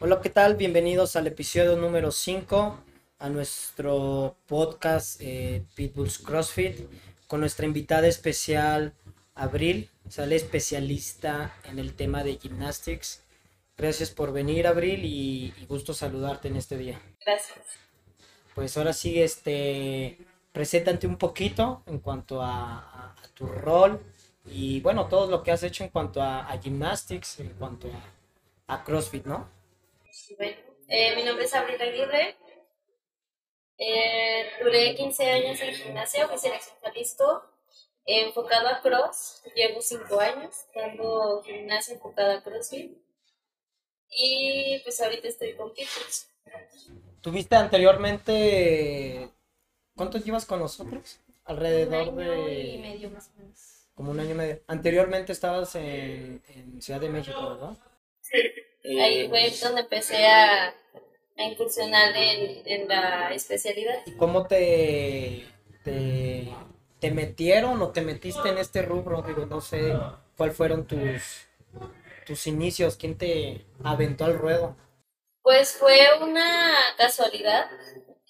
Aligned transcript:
Hola, 0.00 0.20
¿qué 0.20 0.30
tal? 0.30 0.56
Bienvenidos 0.56 1.16
al 1.16 1.26
episodio 1.26 1.76
número 1.76 2.10
5 2.12 2.78
a 3.18 3.28
nuestro 3.28 4.36
podcast 4.46 5.20
eh, 5.20 5.64
Pitbulls 5.74 6.18
CrossFit 6.18 6.88
con 7.26 7.40
nuestra 7.40 7.66
invitada 7.66 8.06
especial 8.06 8.94
Abril, 9.34 9.90
sale 10.08 10.36
especialista 10.36 11.54
en 11.64 11.78
el 11.78 11.94
tema 11.94 12.22
de 12.24 12.36
gymnastics. 12.38 13.22
Gracias 13.76 14.10
por 14.10 14.32
venir, 14.32 14.66
Abril, 14.66 15.04
y, 15.04 15.52
y 15.60 15.66
gusto 15.66 15.94
saludarte 15.94 16.48
en 16.48 16.56
este 16.56 16.76
día. 16.76 17.00
Gracias. 17.24 17.58
Pues 18.54 18.76
ahora 18.76 18.92
sí, 18.92 19.20
este, 19.22 20.18
preséntate 20.52 21.06
un 21.06 21.16
poquito 21.16 21.82
en 21.86 21.98
cuanto 21.98 22.42
a, 22.42 22.78
a- 22.78 23.14
a 23.22 23.28
tu 23.34 23.46
rol 23.46 24.00
y 24.46 24.80
bueno, 24.80 25.06
todo 25.06 25.30
lo 25.30 25.42
que 25.42 25.52
has 25.52 25.62
hecho 25.62 25.84
en 25.84 25.90
cuanto 25.90 26.20
a, 26.22 26.50
a 26.50 26.58
gymnastics, 26.60 27.38
en 27.40 27.50
cuanto 27.50 27.88
a, 28.66 28.74
a 28.74 28.82
CrossFit, 28.84 29.26
¿no? 29.26 29.48
Bueno, 30.36 30.56
eh, 30.88 31.16
mi 31.16 31.22
nombre 31.22 31.44
es 31.44 31.54
Abril 31.54 31.80
Aguirre. 31.80 32.36
Eh, 33.78 34.50
duré 34.62 34.94
15 34.94 35.30
años 35.30 35.60
en 35.60 35.74
gimnasia, 35.74 36.26
fui 36.26 36.38
seleccionista 36.38 36.90
listo, 36.90 37.42
enfocado 38.04 38.68
a 38.68 38.80
cross. 38.80 39.42
Llevo 39.54 39.80
5 39.80 40.20
años 40.20 40.66
dando 40.74 41.42
gimnasia 41.42 41.94
enfocada 41.94 42.38
a 42.38 42.42
CrossFit. 42.42 42.98
Y 44.10 44.80
pues 44.82 45.00
ahorita 45.00 45.28
estoy 45.28 45.54
con 45.54 45.72
Pitbulls. 45.72 46.30
¿Tuviste 47.20 47.56
anteriormente, 47.56 49.30
¿cuánto 49.94 50.18
llevas 50.18 50.46
con 50.46 50.60
nosotros? 50.60 51.20
Un 51.28 51.34
Alrededor 51.44 52.08
año 52.08 52.16
de... 52.16 52.60
y 52.62 52.78
medio 52.78 53.10
más 53.10 53.28
o 53.28 53.38
menos. 53.38 53.88
Como 53.94 54.10
un 54.10 54.20
año 54.20 54.30
y 54.30 54.34
medio. 54.34 54.62
Anteriormente 54.66 55.32
estabas 55.32 55.74
en, 55.74 56.42
en 56.48 56.80
Ciudad 56.80 57.00
de 57.00 57.08
México, 57.08 57.50
¿verdad? 57.50 57.76
Sí. 58.20 58.38
Eh, 58.88 59.00
Ahí 59.02 59.28
fue 59.28 59.50
donde 59.62 59.82
empecé 59.82 60.26
a, 60.26 60.68
a 61.36 61.44
incursionar 61.44 62.16
en, 62.16 62.62
en 62.64 62.88
la 62.88 63.32
especialidad. 63.34 64.00
¿Y 64.06 64.12
cómo 64.12 64.46
te, 64.46 65.46
te, 65.84 66.48
te 67.00 67.10
metieron 67.10 67.80
o 67.82 67.90
te 67.90 68.00
metiste 68.00 68.48
en 68.48 68.58
este 68.58 68.82
rubro? 68.82 69.22
Digo, 69.22 69.46
no 69.46 69.60
sé 69.60 69.92
cuáles 70.36 70.56
fueron 70.56 70.86
tus, 70.86 71.46
tus 72.26 72.46
inicios, 72.46 72.96
quién 72.96 73.16
te 73.18 73.66
aventó 73.84 74.24
al 74.24 74.38
ruedo. 74.38 74.76
Pues 75.42 75.72
fue 75.72 75.98
una 76.20 76.72
casualidad. 76.96 77.70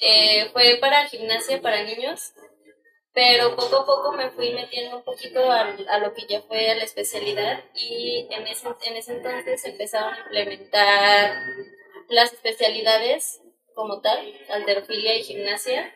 Eh, 0.00 0.50
fue 0.53 0.78
para 0.81 1.09
gimnasia 1.09 1.61
para 1.61 1.83
niños, 1.83 2.33
pero 3.19 3.56
poco 3.56 3.80
a 3.80 3.84
poco 3.84 4.12
me 4.12 4.30
fui 4.30 4.52
metiendo 4.52 4.98
un 4.98 5.02
poquito 5.02 5.50
al- 5.50 5.88
a, 5.88 5.98
lo 5.98 6.14
que 6.14 6.24
ya 6.28 6.41
fue 6.42 6.72
la 6.77 6.84
especialidad 6.84 7.64
y 7.75 8.28
en 8.30 8.47
ese, 8.47 8.69
en 8.84 8.94
ese 8.97 9.16
entonces 9.16 9.64
empezaron 9.64 10.14
a 10.14 10.20
implementar 10.20 11.33
las 12.10 12.33
especialidades 12.33 13.41
como 13.75 14.00
tal, 14.00 14.20
alterofilia 14.50 15.16
y 15.16 15.25
gimnasia. 15.25 15.92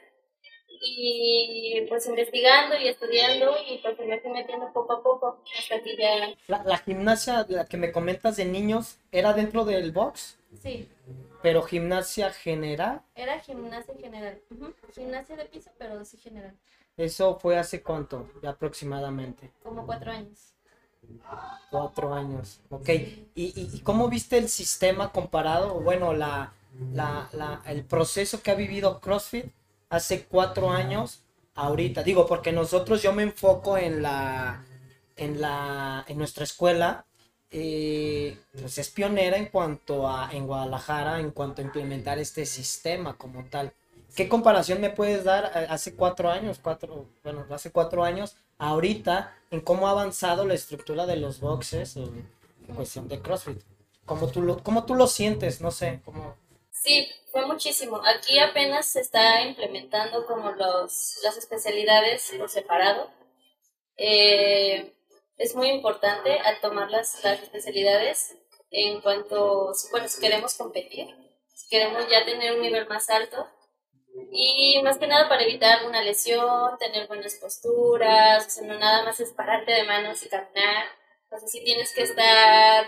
Y 0.84 1.86
pues 1.88 2.04
investigando 2.06 2.76
y 2.76 2.88
estudiando 2.88 3.54
y 3.68 3.78
pues 3.78 3.96
me 4.00 4.18
fui 4.18 4.32
metiendo 4.32 4.72
poco 4.72 4.94
a 4.94 5.02
poco 5.04 5.44
hasta 5.56 5.80
que 5.80 5.96
ya... 5.96 6.34
La, 6.48 6.64
la 6.64 6.78
gimnasia, 6.78 7.46
la 7.48 7.66
que 7.66 7.76
me 7.76 7.92
comentas 7.92 8.36
de 8.36 8.46
niños, 8.46 8.98
era 9.12 9.32
dentro 9.32 9.64
del 9.64 9.92
box, 9.92 10.38
Sí, 10.60 10.88
pero 11.40 11.62
gimnasia 11.62 12.32
general, 12.32 13.00
era 13.14 13.38
gimnasia 13.38 13.94
general. 13.94 14.42
Gimnasia 14.92 15.36
de 15.36 15.44
piso, 15.44 15.70
pero 15.78 16.04
sí 16.04 16.16
general. 16.18 16.56
Eso 16.96 17.38
fue 17.40 17.58
hace 17.58 17.82
cuánto, 17.82 18.28
aproximadamente. 18.46 19.50
Como 19.62 19.86
cuatro 19.86 20.12
años. 20.12 20.54
Cuatro 21.70 22.14
años, 22.14 22.60
ok. 22.70 22.88
¿Y, 22.88 23.26
y, 23.34 23.70
y 23.72 23.80
cómo 23.80 24.08
viste 24.08 24.38
el 24.38 24.48
sistema 24.48 25.10
comparado? 25.10 25.80
Bueno, 25.80 26.12
la, 26.12 26.52
la, 26.92 27.28
la, 27.32 27.62
el 27.66 27.84
proceso 27.84 28.42
que 28.42 28.50
ha 28.50 28.54
vivido 28.54 29.00
CrossFit 29.00 29.46
hace 29.90 30.24
cuatro 30.26 30.70
años, 30.70 31.24
ahorita. 31.54 32.02
Digo, 32.02 32.26
porque 32.26 32.52
nosotros 32.52 33.02
yo 33.02 33.12
me 33.12 33.24
enfoco 33.24 33.76
en 33.76 34.02
la, 34.02 34.64
en 35.16 35.40
la, 35.40 36.04
en 36.06 36.18
nuestra 36.18 36.44
escuela, 36.44 37.04
eh, 37.50 38.38
pues 38.52 38.78
es 38.78 38.90
pionera 38.90 39.36
en 39.36 39.46
cuanto 39.46 40.08
a, 40.08 40.30
en 40.32 40.46
Guadalajara, 40.46 41.20
en 41.20 41.32
cuanto 41.32 41.62
a 41.62 41.64
implementar 41.64 42.18
este 42.18 42.46
sistema 42.46 43.18
como 43.18 43.44
tal. 43.46 43.72
¿Qué 44.14 44.28
comparación 44.28 44.80
me 44.80 44.90
puedes 44.90 45.24
dar 45.24 45.46
hace 45.70 45.94
cuatro 45.96 46.30
años, 46.30 46.60
cuatro, 46.62 47.08
bueno, 47.22 47.46
hace 47.50 47.70
cuatro 47.70 48.04
años, 48.04 48.36
ahorita, 48.58 49.36
en 49.50 49.60
cómo 49.60 49.88
ha 49.88 49.92
avanzado 49.92 50.46
la 50.46 50.54
estructura 50.54 51.06
de 51.06 51.16
los 51.16 51.40
boxes 51.40 51.96
en 51.96 52.28
cuestión 52.74 53.08
de 53.08 53.20
CrossFit? 53.20 53.62
¿Cómo 54.04 54.28
tú 54.28 54.42
lo, 54.42 54.62
cómo 54.62 54.84
tú 54.84 54.94
lo 54.94 55.06
sientes? 55.06 55.60
No 55.60 55.70
sé, 55.70 56.00
cómo... 56.04 56.36
Sí, 56.70 57.08
fue 57.30 57.46
muchísimo. 57.46 58.02
Aquí 58.04 58.38
apenas 58.38 58.86
se 58.86 59.00
está 59.00 59.42
implementando 59.42 60.26
como 60.26 60.50
los, 60.50 61.18
las 61.22 61.36
especialidades 61.36 62.32
por 62.36 62.50
separado. 62.50 63.10
Eh, 63.96 64.92
es 65.38 65.54
muy 65.54 65.68
importante 65.68 66.38
al 66.40 66.60
tomar 66.60 66.90
las, 66.90 67.22
las 67.24 67.40
especialidades 67.40 68.36
en 68.70 69.00
cuanto, 69.00 69.72
bueno, 69.90 70.08
si 70.08 70.20
queremos 70.20 70.54
competir, 70.54 71.06
si 71.54 71.68
queremos 71.68 72.06
ya 72.10 72.24
tener 72.24 72.54
un 72.54 72.60
nivel 72.60 72.86
más 72.88 73.08
alto. 73.08 73.46
Y 74.30 74.80
más 74.82 74.98
que 74.98 75.06
nada 75.06 75.28
para 75.28 75.42
evitar 75.42 75.86
una 75.86 76.02
lesión, 76.02 76.76
tener 76.78 77.06
buenas 77.08 77.34
posturas, 77.36 78.46
o 78.46 78.50
sea, 78.50 78.66
no 78.66 78.78
nada 78.78 79.04
más 79.04 79.20
es 79.20 79.30
pararte 79.32 79.72
de 79.72 79.84
manos 79.84 80.22
y 80.24 80.28
caminar. 80.28 80.84
O 81.30 81.38
sea, 81.38 81.48
sí 81.48 81.64
tienes 81.64 81.94
que 81.94 82.02
estar 82.02 82.86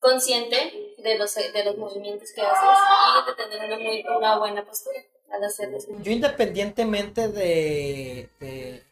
consciente 0.00 0.94
de 0.98 1.18
los, 1.18 1.34
de 1.34 1.64
los 1.64 1.76
movimientos 1.78 2.32
que 2.32 2.40
haces 2.40 2.78
y 3.24 3.30
de 3.30 3.36
tener 3.36 3.66
una, 3.66 3.78
muy, 3.78 4.04
una 4.16 4.38
buena 4.38 4.64
postura 4.64 4.98
al 5.32 5.44
hacerlos. 5.44 5.86
Yo 6.02 6.10
independientemente 6.10 7.28
de, 7.28 8.28
de, 8.40 8.82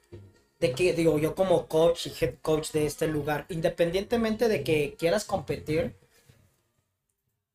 de 0.60 0.72
que, 0.72 0.92
digo, 0.92 1.18
yo 1.18 1.34
como 1.34 1.66
coach 1.66 2.06
y 2.06 2.24
head 2.24 2.34
coach 2.40 2.70
de 2.70 2.86
este 2.86 3.08
lugar, 3.08 3.46
independientemente 3.48 4.46
de 4.46 4.62
que 4.62 4.94
quieras 4.96 5.24
competir, 5.24 5.96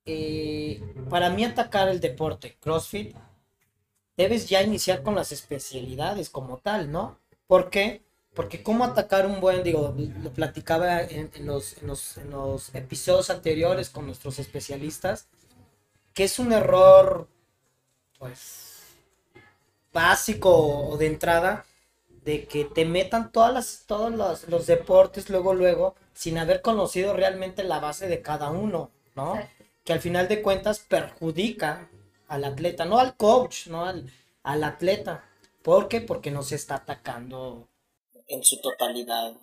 eh, 0.06 0.82
para 1.10 1.30
mí 1.30 1.46
atacar 1.46 1.88
el 1.88 2.02
deporte, 2.02 2.58
CrossFit, 2.60 3.16
debes 4.18 4.48
ya 4.48 4.62
iniciar 4.62 5.04
con 5.04 5.16
las 5.16 5.32
especialidades 5.32 6.30
como 6.30 6.58
tal, 6.58 6.92
¿no? 6.92 7.18
¿Por 7.48 7.70
qué? 7.70 8.02
Porque 8.34 8.64
cómo 8.64 8.84
atacar 8.84 9.26
un 9.26 9.40
buen, 9.40 9.64
digo, 9.64 9.96
lo 10.22 10.32
platicaba 10.34 11.02
en, 11.02 11.32
en 11.34 11.46
los, 11.46 11.78
en, 11.78 11.88
los, 11.88 12.18
en 12.18 12.32
los 12.32 12.74
episodios 12.76 13.30
anteriores 13.30 13.90
con 13.90 14.06
nuestros 14.06 14.40
especialistas, 14.40 15.28
que 16.14 16.26
es 16.26 16.40
un 16.40 16.52
error, 16.52 17.28
pues, 18.20 18.82
básico 19.94 20.50
o 20.90 20.98
de 20.98 21.08
entrada, 21.08 21.66
de 22.26 22.46
que 22.46 22.66
te 22.66 22.86
metan 22.86 23.32
todas 23.32 23.54
las, 23.54 23.84
todos 23.86 24.12
los, 24.12 24.50
los 24.50 24.66
deportes 24.66 25.30
luego, 25.30 25.54
luego, 25.54 25.96
sin 26.14 26.38
haber 26.38 26.62
conocido 26.62 27.14
realmente 27.14 27.64
la 27.64 27.80
base 27.80 28.08
de 28.08 28.22
cada 28.22 28.50
uno, 28.50 28.90
¿no? 29.16 29.40
Que 29.84 29.94
al 29.94 30.00
final 30.02 30.28
de 30.28 30.42
cuentas 30.42 30.80
perjudica 30.80 31.88
al 32.28 32.44
atleta, 32.44 32.86
no 32.86 33.00
al 33.00 33.16
coach, 33.16 33.68
no 33.68 33.86
al, 33.86 34.12
al 34.44 34.64
atleta. 34.64 35.30
¿Por 35.64 35.88
qué? 35.88 36.02
Porque 36.02 36.32
no 36.32 36.44
se 36.44 36.56
está 36.56 36.76
atacando 36.76 37.68
en 38.28 38.44
su 38.44 38.60
totalidad. 38.62 39.36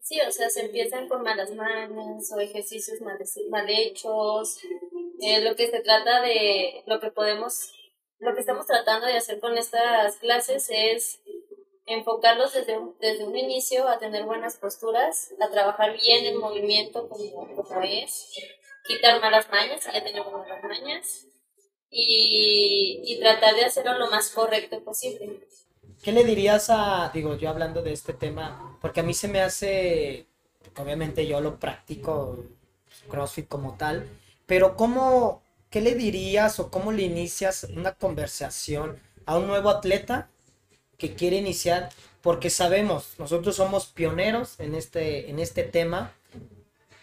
Sí, 0.00 0.20
o 0.26 0.30
sea, 0.32 0.50
se 0.50 0.62
empiezan 0.62 1.08
con 1.08 1.22
malas 1.22 1.50
manos 1.54 2.32
o 2.32 2.40
ejercicios 2.40 3.00
mal, 3.00 3.18
mal 3.50 3.68
hechos. 3.68 4.58
Eh, 5.20 5.40
lo 5.40 5.54
que 5.54 5.70
se 5.70 5.80
trata 5.80 6.20
de, 6.20 6.82
lo 6.86 7.00
que 7.00 7.10
podemos, 7.10 7.72
lo 8.18 8.34
que 8.34 8.40
estamos 8.40 8.66
tratando 8.66 9.06
de 9.06 9.16
hacer 9.16 9.38
con 9.40 9.56
estas 9.56 10.16
clases 10.16 10.68
es 10.70 11.20
enfocarlos 11.86 12.54
desde 12.54 12.78
un, 12.78 12.96
desde 13.00 13.24
un 13.24 13.36
inicio 13.36 13.88
a 13.88 13.98
tener 13.98 14.24
buenas 14.24 14.56
posturas, 14.56 15.32
a 15.40 15.50
trabajar 15.50 15.92
bien 15.92 16.24
el 16.24 16.38
movimiento 16.38 17.08
como, 17.08 17.54
como 17.54 17.82
es, 17.82 18.32
quitar 18.86 19.20
malas 19.20 19.50
mañas, 19.50 19.84
ya 19.84 20.02
tenemos 20.02 20.32
malas 20.32 20.62
mañas, 20.62 21.26
y, 21.90 23.00
y 23.04 23.18
tratar 23.20 23.54
de 23.54 23.64
hacerlo 23.64 23.98
lo 23.98 24.10
más 24.10 24.30
correcto 24.30 24.82
posible. 24.82 25.40
¿Qué 26.02 26.12
le 26.12 26.24
dirías 26.24 26.70
a, 26.70 27.10
digo, 27.12 27.36
yo 27.36 27.50
hablando 27.50 27.82
de 27.82 27.92
este 27.92 28.14
tema, 28.14 28.78
porque 28.80 29.00
a 29.00 29.02
mí 29.02 29.12
se 29.12 29.28
me 29.28 29.42
hace, 29.42 30.26
obviamente 30.76 31.26
yo 31.26 31.40
lo 31.40 31.58
practico, 31.58 32.38
CrossFit 33.10 33.48
como 33.48 33.76
tal, 33.76 34.08
pero 34.46 34.76
¿cómo, 34.76 35.42
qué 35.68 35.82
le 35.82 35.94
dirías 35.94 36.58
o 36.58 36.70
cómo 36.70 36.90
le 36.92 37.02
inicias 37.02 37.64
una 37.64 37.92
conversación 37.92 38.98
a 39.26 39.36
un 39.36 39.46
nuevo 39.46 39.68
atleta 39.68 40.30
que 40.96 41.14
quiere 41.14 41.36
iniciar? 41.36 41.90
Porque 42.22 42.48
sabemos, 42.48 43.14
nosotros 43.18 43.56
somos 43.56 43.86
pioneros 43.86 44.58
en 44.58 44.74
este, 44.74 45.28
en 45.30 45.38
este 45.38 45.64
tema 45.64 46.12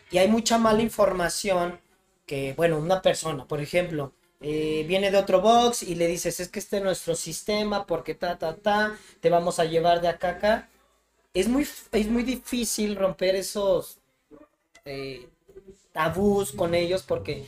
y 0.09 0.17
hay 0.17 0.27
mucha 0.27 0.57
mala 0.57 0.81
información 0.81 1.79
que, 2.25 2.53
bueno, 2.53 2.77
una 2.79 3.01
persona, 3.01 3.45
por 3.45 3.61
ejemplo, 3.61 4.13
eh, 4.41 4.85
viene 4.87 5.11
de 5.11 5.17
otro 5.17 5.41
box 5.41 5.83
y 5.83 5.95
le 5.95 6.07
dices, 6.07 6.39
es 6.39 6.49
que 6.49 6.59
este 6.59 6.77
es 6.77 6.83
nuestro 6.83 7.15
sistema, 7.15 7.85
porque 7.85 8.15
ta, 8.15 8.37
ta, 8.37 8.55
ta, 8.55 8.97
te 9.19 9.29
vamos 9.29 9.59
a 9.59 9.65
llevar 9.65 10.01
de 10.01 10.09
acá 10.09 10.29
a 10.29 10.31
acá. 10.31 10.69
Es 11.33 11.47
muy, 11.47 11.67
es 11.91 12.07
muy 12.07 12.23
difícil 12.23 12.95
romper 12.95 13.35
esos 13.35 13.99
eh, 14.85 15.27
tabús 15.91 16.51
con 16.51 16.73
ellos 16.73 17.03
porque 17.03 17.47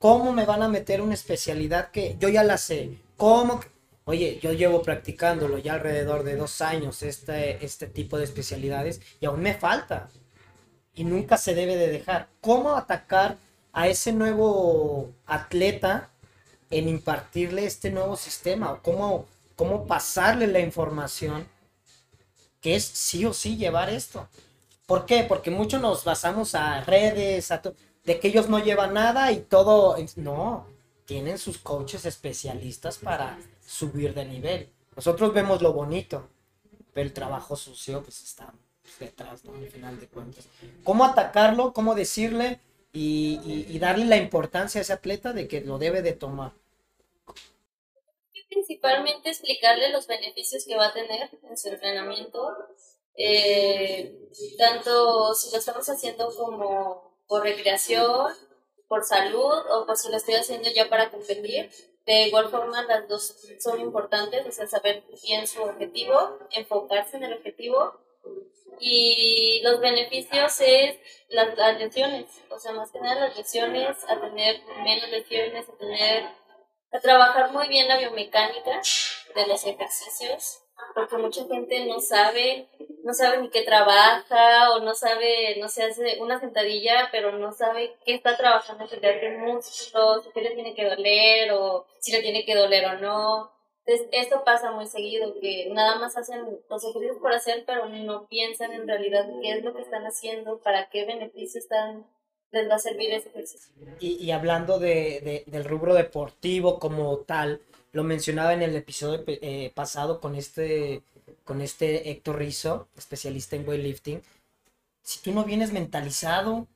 ¿Cómo 0.00 0.32
me 0.32 0.46
van 0.46 0.62
a 0.62 0.68
meter 0.68 1.02
una 1.02 1.12
especialidad 1.12 1.90
que 1.90 2.16
yo 2.18 2.30
ya 2.30 2.42
la 2.42 2.56
sé? 2.56 2.96
¿Cómo? 3.18 3.60
Oye, 4.06 4.38
yo 4.40 4.54
llevo 4.54 4.80
practicándolo 4.80 5.58
ya 5.58 5.74
alrededor 5.74 6.22
de 6.22 6.36
dos 6.36 6.62
años 6.62 7.02
este, 7.02 7.62
este 7.62 7.86
tipo 7.86 8.16
de 8.16 8.24
especialidades 8.24 9.02
y 9.20 9.26
aún 9.26 9.42
me 9.42 9.52
falta. 9.52 10.08
Y 10.94 11.04
nunca 11.04 11.36
se 11.36 11.54
debe 11.54 11.76
de 11.76 11.88
dejar. 11.88 12.28
¿Cómo 12.40 12.76
atacar 12.76 13.36
a 13.74 13.88
ese 13.88 14.14
nuevo 14.14 15.12
atleta 15.26 16.08
en 16.70 16.88
impartirle 16.88 17.66
este 17.66 17.90
nuevo 17.90 18.16
sistema? 18.16 18.72
¿O 18.72 18.82
cómo, 18.82 19.26
cómo 19.56 19.86
pasarle 19.86 20.46
la 20.46 20.60
información 20.60 21.46
que 22.60 22.76
es 22.76 22.84
sí 22.84 23.24
o 23.26 23.32
sí 23.32 23.56
llevar 23.56 23.90
esto? 23.90 24.28
¿Por 24.86 25.06
qué? 25.06 25.24
Porque 25.24 25.50
muchos 25.50 25.80
nos 25.80 26.04
basamos 26.04 26.54
a 26.54 26.80
redes, 26.82 27.50
a 27.50 27.62
de 28.04 28.18
que 28.18 28.28
ellos 28.28 28.48
no 28.48 28.58
llevan 28.58 28.94
nada 28.94 29.30
y 29.32 29.40
todo. 29.40 29.96
No, 30.16 30.66
tienen 31.04 31.38
sus 31.38 31.58
coaches 31.58 32.06
especialistas 32.06 32.98
para 32.98 33.38
subir 33.66 34.14
de 34.14 34.24
nivel. 34.24 34.72
Nosotros 34.96 35.32
vemos 35.32 35.62
lo 35.62 35.72
bonito, 35.72 36.28
pero 36.92 37.06
el 37.06 37.12
trabajo 37.12 37.56
sucio 37.56 38.02
pues 38.02 38.22
está 38.22 38.52
detrás, 38.98 39.44
¿no? 39.44 39.54
Al 39.54 39.68
final 39.68 39.98
de 39.98 40.08
cuentas. 40.08 40.44
¿Cómo 40.84 41.04
atacarlo? 41.04 41.72
¿Cómo 41.72 41.94
decirle? 41.94 42.60
Y, 42.92 43.78
darle 43.78 44.04
la 44.04 44.16
importancia 44.16 44.80
a 44.80 44.82
ese 44.82 44.92
atleta 44.92 45.32
de 45.32 45.48
que 45.48 45.60
lo 45.60 45.78
debe 45.78 46.02
de 46.02 46.12
tomar. 46.12 46.52
Principalmente 48.48 49.30
explicarle 49.30 49.90
los 49.90 50.06
beneficios 50.06 50.64
que 50.66 50.76
va 50.76 50.88
a 50.88 50.92
tener 50.92 51.30
en 51.48 51.56
su 51.56 51.68
entrenamiento, 51.68 52.52
eh, 53.16 54.28
tanto 54.58 55.34
si 55.34 55.52
lo 55.52 55.58
estamos 55.58 55.88
haciendo 55.88 56.34
como 56.36 57.16
por 57.28 57.44
recreación, 57.44 58.34
por 58.88 59.04
salud 59.04 59.54
o 59.70 59.86
por 59.86 59.96
si 59.96 60.10
lo 60.10 60.16
estoy 60.16 60.34
haciendo 60.34 60.68
ya 60.74 60.88
para 60.88 61.12
competir. 61.12 61.70
De 62.04 62.26
igual 62.26 62.50
forma, 62.50 62.82
las 62.82 63.06
dos 63.06 63.36
son 63.60 63.80
importantes, 63.80 64.44
o 64.44 64.50
sea, 64.50 64.66
saber 64.66 65.04
bien 65.22 65.46
su 65.46 65.62
objetivo, 65.62 66.38
enfocarse 66.50 67.16
en 67.16 67.22
el 67.22 67.34
objetivo. 67.34 67.94
Y 68.80 69.60
los 69.62 69.80
beneficios 69.80 70.60
es 70.60 70.98
las, 71.28 71.56
las 71.56 71.78
lesiones, 71.78 72.26
o 72.48 72.58
sea, 72.58 72.72
más 72.72 72.90
que 72.90 73.00
nada 73.00 73.28
las 73.28 73.36
lesiones, 73.36 73.96
a 74.08 74.20
tener 74.20 74.62
menos 74.82 75.10
lesiones, 75.10 75.68
a 75.68 75.76
tener, 75.76 76.24
a 76.92 77.00
trabajar 77.00 77.52
muy 77.52 77.68
bien 77.68 77.88
la 77.88 77.98
biomecánica 77.98 78.80
de 79.34 79.46
los 79.46 79.66
ejercicios 79.66 80.62
porque 80.94 81.16
mucha 81.16 81.46
gente 81.46 81.86
no 81.86 82.00
sabe, 82.00 82.68
no 83.04 83.12
sabe 83.14 83.38
ni 83.38 83.50
qué 83.50 83.62
trabaja 83.62 84.72
o 84.72 84.80
no 84.80 84.94
sabe, 84.94 85.56
no 85.58 85.68
se 85.68 85.84
hace 85.84 86.18
una 86.20 86.40
sentadilla, 86.40 87.08
pero 87.12 87.32
no 87.32 87.52
sabe 87.52 87.96
qué 88.04 88.14
está 88.14 88.36
trabajando, 88.36 88.86
si 88.86 88.96
le 88.96 89.38
músculos, 89.38 90.28
qué 90.34 90.40
le 90.40 90.50
tiene 90.50 90.74
que 90.74 90.88
doler 90.88 91.52
o 91.52 91.86
si 92.00 92.12
le 92.12 92.22
tiene 92.22 92.44
que 92.44 92.54
doler 92.54 92.86
o 92.86 92.98
no. 92.98 93.52
Entonces, 93.90 94.08
esto 94.12 94.44
pasa 94.44 94.70
muy 94.70 94.86
seguido, 94.86 95.34
que 95.40 95.68
nada 95.72 95.98
más 95.98 96.16
hacen 96.16 96.42
los 96.68 96.84
ejercicios 96.84 97.16
por 97.16 97.32
hacer, 97.32 97.64
pero 97.66 97.88
no 97.88 98.28
piensan 98.28 98.72
en 98.72 98.86
realidad 98.86 99.28
qué 99.42 99.58
es 99.58 99.64
lo 99.64 99.74
que 99.74 99.82
están 99.82 100.04
haciendo, 100.04 100.58
para 100.58 100.88
qué 100.90 101.04
beneficios 101.04 101.64
están 101.64 102.06
les 102.52 102.68
va 102.68 102.76
a 102.76 102.78
servir 102.78 103.12
ese 103.12 103.28
ejercicio. 103.28 103.72
Y, 104.00 104.24
y 104.24 104.30
hablando 104.30 104.78
de, 104.78 105.20
de, 105.20 105.44
del 105.46 105.64
rubro 105.64 105.94
deportivo 105.94 106.78
como 106.78 107.18
tal, 107.18 107.60
lo 107.92 108.04
mencionaba 108.04 108.54
en 108.54 108.62
el 108.62 108.76
episodio 108.76 109.24
eh, 109.26 109.72
pasado 109.74 110.20
con 110.20 110.36
este, 110.36 111.02
con 111.44 111.60
este 111.60 112.10
Héctor 112.10 112.38
Rizzo, 112.38 112.88
especialista 112.96 113.56
en 113.56 113.68
weightlifting. 113.68 114.22
Si 115.02 115.20
tú 115.20 115.32
no 115.32 115.44
vienes 115.44 115.72
mentalizado 115.72 116.68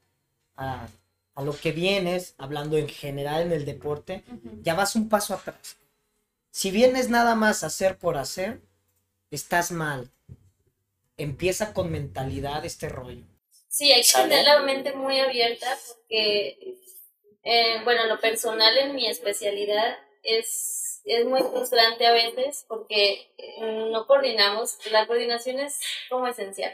a, 0.56 0.88
lo 1.36 1.52
que 1.52 1.72
vienes, 1.72 2.34
hablando 2.38 2.76
en 2.76 2.88
general 2.88 3.42
en 3.42 3.52
el 3.52 3.64
deporte, 3.64 4.22
ya 4.62 4.74
vas 4.74 4.96
un 4.96 5.08
paso 5.08 5.34
atrás. 5.34 5.76
Si 6.54 6.70
vienes 6.70 7.08
nada 7.08 7.34
más 7.34 7.64
a 7.64 7.66
hacer 7.66 7.98
por 7.98 8.16
hacer, 8.16 8.60
estás 9.32 9.72
mal. 9.72 10.12
Empieza 11.16 11.74
con 11.74 11.90
mentalidad 11.90 12.64
este 12.64 12.88
rollo. 12.88 13.24
Sí, 13.66 13.90
hay 13.90 14.02
que 14.02 14.12
tener 14.12 14.44
la 14.44 14.60
mente 14.60 14.92
muy 14.92 15.18
abierta 15.18 15.76
porque, 15.88 16.78
eh, 17.42 17.80
bueno, 17.82 18.06
lo 18.06 18.20
personal 18.20 18.78
en 18.78 18.94
mi 18.94 19.08
especialidad 19.08 19.98
es 20.22 21.00
es 21.04 21.26
muy 21.26 21.40
frustrante 21.40 22.06
a 22.06 22.12
veces 22.12 22.64
porque 22.68 23.34
eh, 23.36 23.88
no 23.90 24.06
coordinamos. 24.06 24.78
La 24.92 25.08
coordinación 25.08 25.58
es 25.58 25.80
como 26.08 26.28
esencial. 26.28 26.72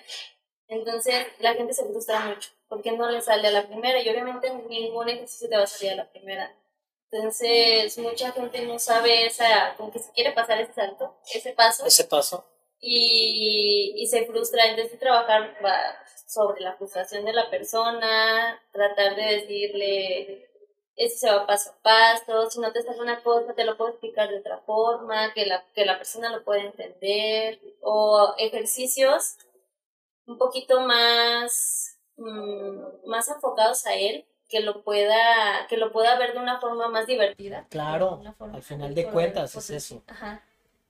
Entonces 0.68 1.26
la 1.38 1.54
gente 1.54 1.72
se 1.72 1.86
frustra 1.86 2.20
mucho 2.26 2.50
porque 2.68 2.92
no 2.92 3.10
le 3.10 3.22
sale 3.22 3.48
a 3.48 3.50
la 3.50 3.66
primera 3.66 3.98
y 4.02 4.10
obviamente 4.10 4.52
ningún 4.68 5.08
ejercicio 5.08 5.48
te 5.48 5.56
va 5.56 5.62
a 5.62 5.66
salir 5.66 5.94
a 5.94 5.96
la 5.96 6.10
primera. 6.12 6.54
Entonces 7.10 7.98
mucha 7.98 8.32
gente 8.32 8.62
no 8.62 8.78
sabe 8.78 9.26
esa, 9.26 9.74
como 9.76 9.90
que 9.90 9.98
se 9.98 10.12
quiere 10.12 10.32
pasar 10.32 10.60
ese 10.60 10.74
salto, 10.74 11.16
ese 11.32 11.52
paso. 11.52 11.84
Ese 11.84 12.04
paso. 12.04 12.44
Y, 12.78 13.94
y 13.96 14.06
se 14.06 14.26
frustra. 14.26 14.66
Entonces 14.66 14.98
trabajar 14.98 15.56
sobre 16.26 16.60
la 16.60 16.76
frustración 16.76 17.24
de 17.24 17.32
la 17.32 17.50
persona, 17.50 18.62
tratar 18.72 19.16
de 19.16 19.22
decirle 19.22 20.50
eso 21.00 21.16
se 21.16 21.32
va 21.34 21.46
paso 21.46 21.70
a 21.70 21.82
paso, 21.82 22.50
si 22.50 22.60
no 22.60 22.72
te 22.72 22.82
sale 22.82 23.00
una 23.00 23.22
cosa, 23.22 23.54
te 23.54 23.64
lo 23.64 23.78
puedo 23.78 23.90
explicar 23.90 24.28
de 24.28 24.38
otra 24.38 24.58
forma, 24.58 25.32
que 25.32 25.46
la, 25.46 25.64
que 25.74 25.86
la 25.86 25.96
persona 25.96 26.30
lo 26.30 26.44
pueda 26.44 26.62
entender, 26.62 27.58
o 27.80 28.34
ejercicios 28.36 29.38
un 30.26 30.36
poquito 30.36 30.80
más, 30.80 31.98
mm, 32.16 33.08
más 33.08 33.28
enfocados 33.28 33.86
a 33.86 33.94
él, 33.94 34.26
que 34.50 34.60
lo 34.60 34.82
pueda, 34.82 35.66
que 35.68 35.76
lo 35.76 35.92
pueda 35.92 36.18
ver 36.18 36.34
de 36.34 36.40
una 36.40 36.60
forma 36.60 36.88
más 36.88 37.06
divertida. 37.06 37.66
Claro, 37.70 38.20
al 38.52 38.62
final 38.62 38.94
de 38.94 39.06
cuentas 39.06 39.54
es 39.54 39.70
eso. 39.70 40.02
Ajá. 40.08 40.42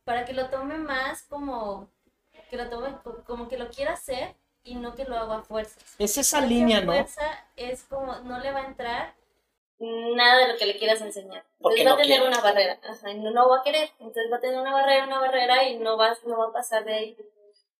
Para 0.05 0.25
que 0.25 0.33
lo 0.33 0.49
tome 0.49 0.79
más 0.79 1.23
como, 1.25 1.89
que 2.49 2.57
lo 2.57 2.69
tome 2.71 2.97
como 3.27 3.49
que 3.49 3.59
lo 3.59 3.69
quiera 3.69 3.93
hacer 3.93 4.35
y 4.65 4.77
no 4.77 4.95
que 4.95 5.05
lo 5.05 5.17
haga 5.17 5.37
a 5.37 5.43
fuerzas. 5.43 5.95
Es 5.99 6.17
esa 6.17 6.41
línea, 6.41 6.81
¿no? 6.81 6.93
Fuerza 6.93 7.47
es 7.55 7.85
como, 7.85 8.17
no 8.21 8.39
le 8.39 8.51
va 8.51 8.61
a 8.61 8.67
entrar 8.67 9.15
nada 9.79 10.39
de 10.39 10.53
lo 10.53 10.59
que 10.59 10.67
le 10.67 10.79
quieras 10.79 11.03
enseñar. 11.03 11.45
Entonces 11.59 11.87
va 11.87 11.93
a 11.93 11.97
tener 11.99 12.23
una 12.23 12.41
barrera, 12.41 12.79
Ajá, 12.83 13.13
no, 13.15 13.31
no 13.31 13.49
va 13.49 13.59
a 13.59 13.63
querer, 13.63 13.91
entonces 13.99 14.33
va 14.33 14.39
a 14.39 14.41
tener 14.41 14.59
una 14.59 14.73
barrera, 14.73 15.07
una 15.07 15.21
barrera 15.21 15.69
y 15.69 15.79
no 15.79 15.99
va, 15.99 16.17
no 16.27 16.39
va 16.39 16.47
a 16.47 16.53
pasar 16.53 16.85
de 16.85 16.95
ahí. 16.95 17.17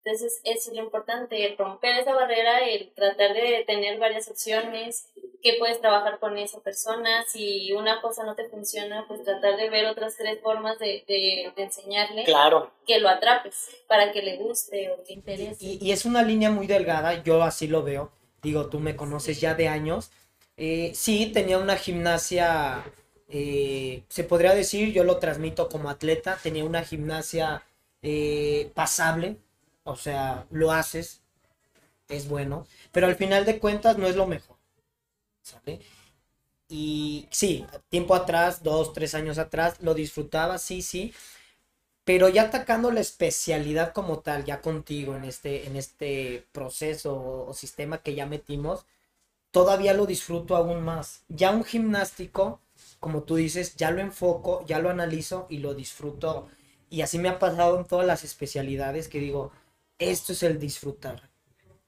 Entonces 0.03 0.41
eso 0.43 0.71
es 0.71 0.75
lo 0.75 0.83
importante, 0.83 1.45
el 1.45 1.57
romper 1.57 1.99
esa 1.99 2.13
barrera, 2.13 2.59
el 2.67 2.91
tratar 2.93 3.33
de 3.33 3.63
tener 3.67 3.99
varias 3.99 4.29
opciones, 4.29 5.07
que 5.43 5.55
puedes 5.59 5.79
trabajar 5.81 6.19
con 6.19 6.37
esa 6.37 6.59
persona, 6.59 7.23
si 7.27 7.71
una 7.73 8.01
cosa 8.01 8.23
no 8.23 8.35
te 8.35 8.47
funciona, 8.49 9.05
pues 9.07 9.23
tratar 9.23 9.57
de 9.57 9.69
ver 9.69 9.85
otras 9.85 10.15
tres 10.17 10.39
formas 10.41 10.77
de, 10.79 11.03
de, 11.07 11.51
enseñarle 11.57 12.23
claro. 12.23 12.71
que 12.85 12.99
lo 12.99 13.09
atrapes, 13.09 13.69
para 13.87 14.11
que 14.11 14.21
le 14.21 14.37
guste 14.37 14.91
o 14.91 15.03
que 15.03 15.13
interese. 15.13 15.57
Y, 15.59 15.79
y 15.81 15.91
es 15.91 16.05
una 16.05 16.23
línea 16.23 16.51
muy 16.51 16.67
delgada, 16.67 17.23
yo 17.23 17.41
así 17.41 17.67
lo 17.67 17.83
veo, 17.83 18.11
digo, 18.41 18.67
tú 18.69 18.79
me 18.79 18.95
conoces 18.95 19.41
ya 19.41 19.55
de 19.55 19.67
años, 19.67 20.11
eh, 20.57 20.91
sí, 20.93 21.31
tenía 21.33 21.57
una 21.57 21.75
gimnasia, 21.75 22.83
eh, 23.29 24.03
se 24.09 24.23
podría 24.23 24.53
decir, 24.53 24.93
yo 24.93 25.03
lo 25.03 25.17
transmito 25.17 25.69
como 25.69 25.89
atleta, 25.89 26.37
tenía 26.41 26.63
una 26.63 26.83
gimnasia 26.83 27.63
eh, 28.03 28.71
pasable, 28.75 29.37
o 29.83 29.95
sea, 29.95 30.47
lo 30.51 30.71
haces, 30.71 31.21
es 32.09 32.27
bueno, 32.29 32.67
pero 32.91 33.07
al 33.07 33.15
final 33.15 33.45
de 33.45 33.59
cuentas 33.59 33.97
no 33.97 34.07
es 34.07 34.15
lo 34.15 34.27
mejor. 34.27 34.57
¿sale? 35.41 35.81
Y 36.69 37.27
sí, 37.31 37.65
tiempo 37.89 38.15
atrás, 38.15 38.63
dos, 38.63 38.93
tres 38.93 39.15
años 39.15 39.37
atrás, 39.37 39.81
lo 39.81 39.93
disfrutaba, 39.93 40.57
sí, 40.57 40.81
sí, 40.81 41.13
pero 42.03 42.29
ya 42.29 42.43
atacando 42.43 42.91
la 42.91 42.99
especialidad 43.01 43.93
como 43.93 44.19
tal, 44.19 44.45
ya 44.45 44.61
contigo 44.61 45.15
en 45.15 45.23
este, 45.25 45.67
en 45.67 45.75
este 45.75 46.47
proceso 46.51 47.45
o 47.47 47.53
sistema 47.53 47.99
que 47.99 48.15
ya 48.15 48.25
metimos, 48.25 48.85
todavía 49.51 49.93
lo 49.93 50.05
disfruto 50.05 50.55
aún 50.55 50.83
más. 50.83 51.23
Ya 51.29 51.51
un 51.51 51.63
gimnástico, 51.63 52.61
como 52.99 53.23
tú 53.23 53.35
dices, 53.35 53.75
ya 53.77 53.91
lo 53.91 54.01
enfoco, 54.01 54.65
ya 54.67 54.79
lo 54.79 54.89
analizo 54.89 55.47
y 55.49 55.59
lo 55.59 55.73
disfruto. 55.75 56.49
Y 56.89 57.01
así 57.01 57.19
me 57.19 57.29
ha 57.29 57.39
pasado 57.39 57.79
en 57.79 57.85
todas 57.85 58.07
las 58.07 58.23
especialidades 58.23 59.07
que 59.07 59.19
digo, 59.19 59.51
esto 60.01 60.33
es 60.33 60.43
el 60.43 60.59
disfrutar. 60.59 61.29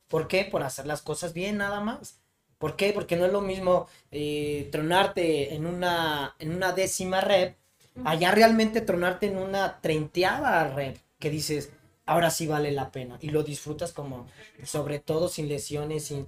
¿Por 0.07 0.27
qué? 0.27 0.45
Por 0.45 0.63
hacer 0.63 0.85
las 0.85 1.01
cosas 1.01 1.33
bien 1.33 1.57
nada 1.57 1.79
más. 1.79 2.19
¿Por 2.59 2.75
qué? 2.75 2.93
Porque 2.93 3.15
no 3.15 3.25
es 3.25 3.31
lo 3.31 3.41
mismo 3.41 3.87
eh, 4.11 4.69
tronarte 4.71 5.53
en 5.53 5.65
una, 5.65 6.35
en 6.39 6.55
una 6.55 6.71
décima 6.71 7.19
rep, 7.19 7.57
allá 8.05 8.31
realmente 8.31 8.81
tronarte 8.81 9.25
en 9.25 9.37
una 9.37 9.81
treinteada 9.81 10.69
rep, 10.73 10.97
que 11.19 11.29
dices, 11.29 11.71
ahora 12.05 12.29
sí 12.29 12.47
vale 12.47 12.71
la 12.71 12.91
pena 12.91 13.17
y 13.21 13.29
lo 13.29 13.43
disfrutas 13.43 13.91
como, 13.91 14.27
sobre 14.63 14.99
todo 14.99 15.27
sin 15.27 15.49
lesiones, 15.49 16.05
sin, 16.05 16.27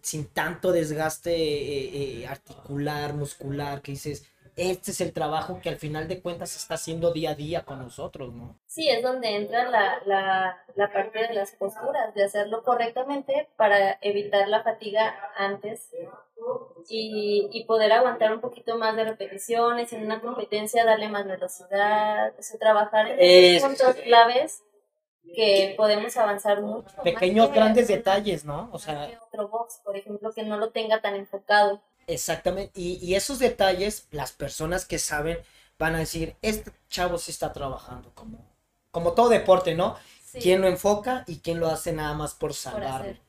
sin, 0.00 0.26
tanto 0.32 0.72
desgaste 0.72 1.34
eh, 1.34 2.20
eh, 2.20 2.26
articular, 2.26 3.14
muscular, 3.14 3.82
que 3.82 3.92
dices, 3.92 4.24
este 4.58 4.90
es 4.90 5.00
el 5.00 5.12
trabajo 5.12 5.60
que 5.62 5.68
al 5.68 5.76
final 5.76 6.08
de 6.08 6.20
cuentas 6.20 6.56
está 6.56 6.74
haciendo 6.74 7.12
día 7.12 7.30
a 7.30 7.34
día 7.34 7.64
con 7.64 7.78
nosotros, 7.78 8.34
¿no? 8.34 8.58
Sí, 8.66 8.88
es 8.88 9.02
donde 9.02 9.36
entra 9.36 9.70
la, 9.70 10.00
la, 10.04 10.58
la 10.74 10.92
parte 10.92 11.28
de 11.28 11.34
las 11.34 11.52
posturas, 11.52 12.14
de 12.14 12.24
hacerlo 12.24 12.64
correctamente 12.64 13.48
para 13.56 13.98
evitar 14.02 14.48
la 14.48 14.62
fatiga 14.62 15.14
antes 15.36 15.90
y, 16.88 17.48
y 17.52 17.64
poder 17.64 17.92
aguantar 17.92 18.32
un 18.32 18.40
poquito 18.40 18.76
más 18.76 18.96
de 18.96 19.04
repeticiones, 19.04 19.92
en 19.92 20.04
una 20.04 20.20
competencia 20.20 20.84
darle 20.84 21.08
más 21.08 21.26
velocidad, 21.26 22.34
o 22.38 22.42
sea, 22.42 22.58
trabajar 22.58 23.06
en 23.18 23.62
puntos 23.62 23.96
claves 23.96 24.62
que 25.34 25.74
podemos 25.76 26.16
avanzar 26.16 26.62
mucho. 26.62 26.90
Pequeños, 27.02 27.52
grandes 27.52 27.88
detalles, 27.88 28.44
¿no? 28.44 28.70
O 28.72 28.78
sea, 28.78 29.10
otro 29.26 29.48
box, 29.48 29.80
por 29.84 29.96
ejemplo, 29.96 30.32
que 30.32 30.42
no 30.42 30.56
lo 30.56 30.70
tenga 30.70 31.00
tan 31.00 31.14
enfocado. 31.14 31.82
Exactamente, 32.08 32.72
y, 32.74 32.94
y, 33.04 33.14
esos 33.16 33.38
detalles, 33.38 34.08
las 34.10 34.32
personas 34.32 34.86
que 34.86 34.98
saben 34.98 35.38
van 35.78 35.94
a 35.94 35.98
decir, 35.98 36.36
este 36.40 36.72
chavo 36.88 37.18
sí 37.18 37.30
está 37.30 37.52
trabajando, 37.52 38.10
como, 38.14 38.38
como 38.90 39.12
todo 39.12 39.28
deporte, 39.28 39.74
¿no? 39.74 39.94
Sí. 40.24 40.38
¿Quién 40.40 40.62
lo 40.62 40.68
enfoca 40.68 41.24
y 41.26 41.40
quién 41.40 41.60
lo 41.60 41.68
hace 41.68 41.92
nada 41.92 42.14
más 42.14 42.34
por 42.34 42.54
salvar? 42.54 43.20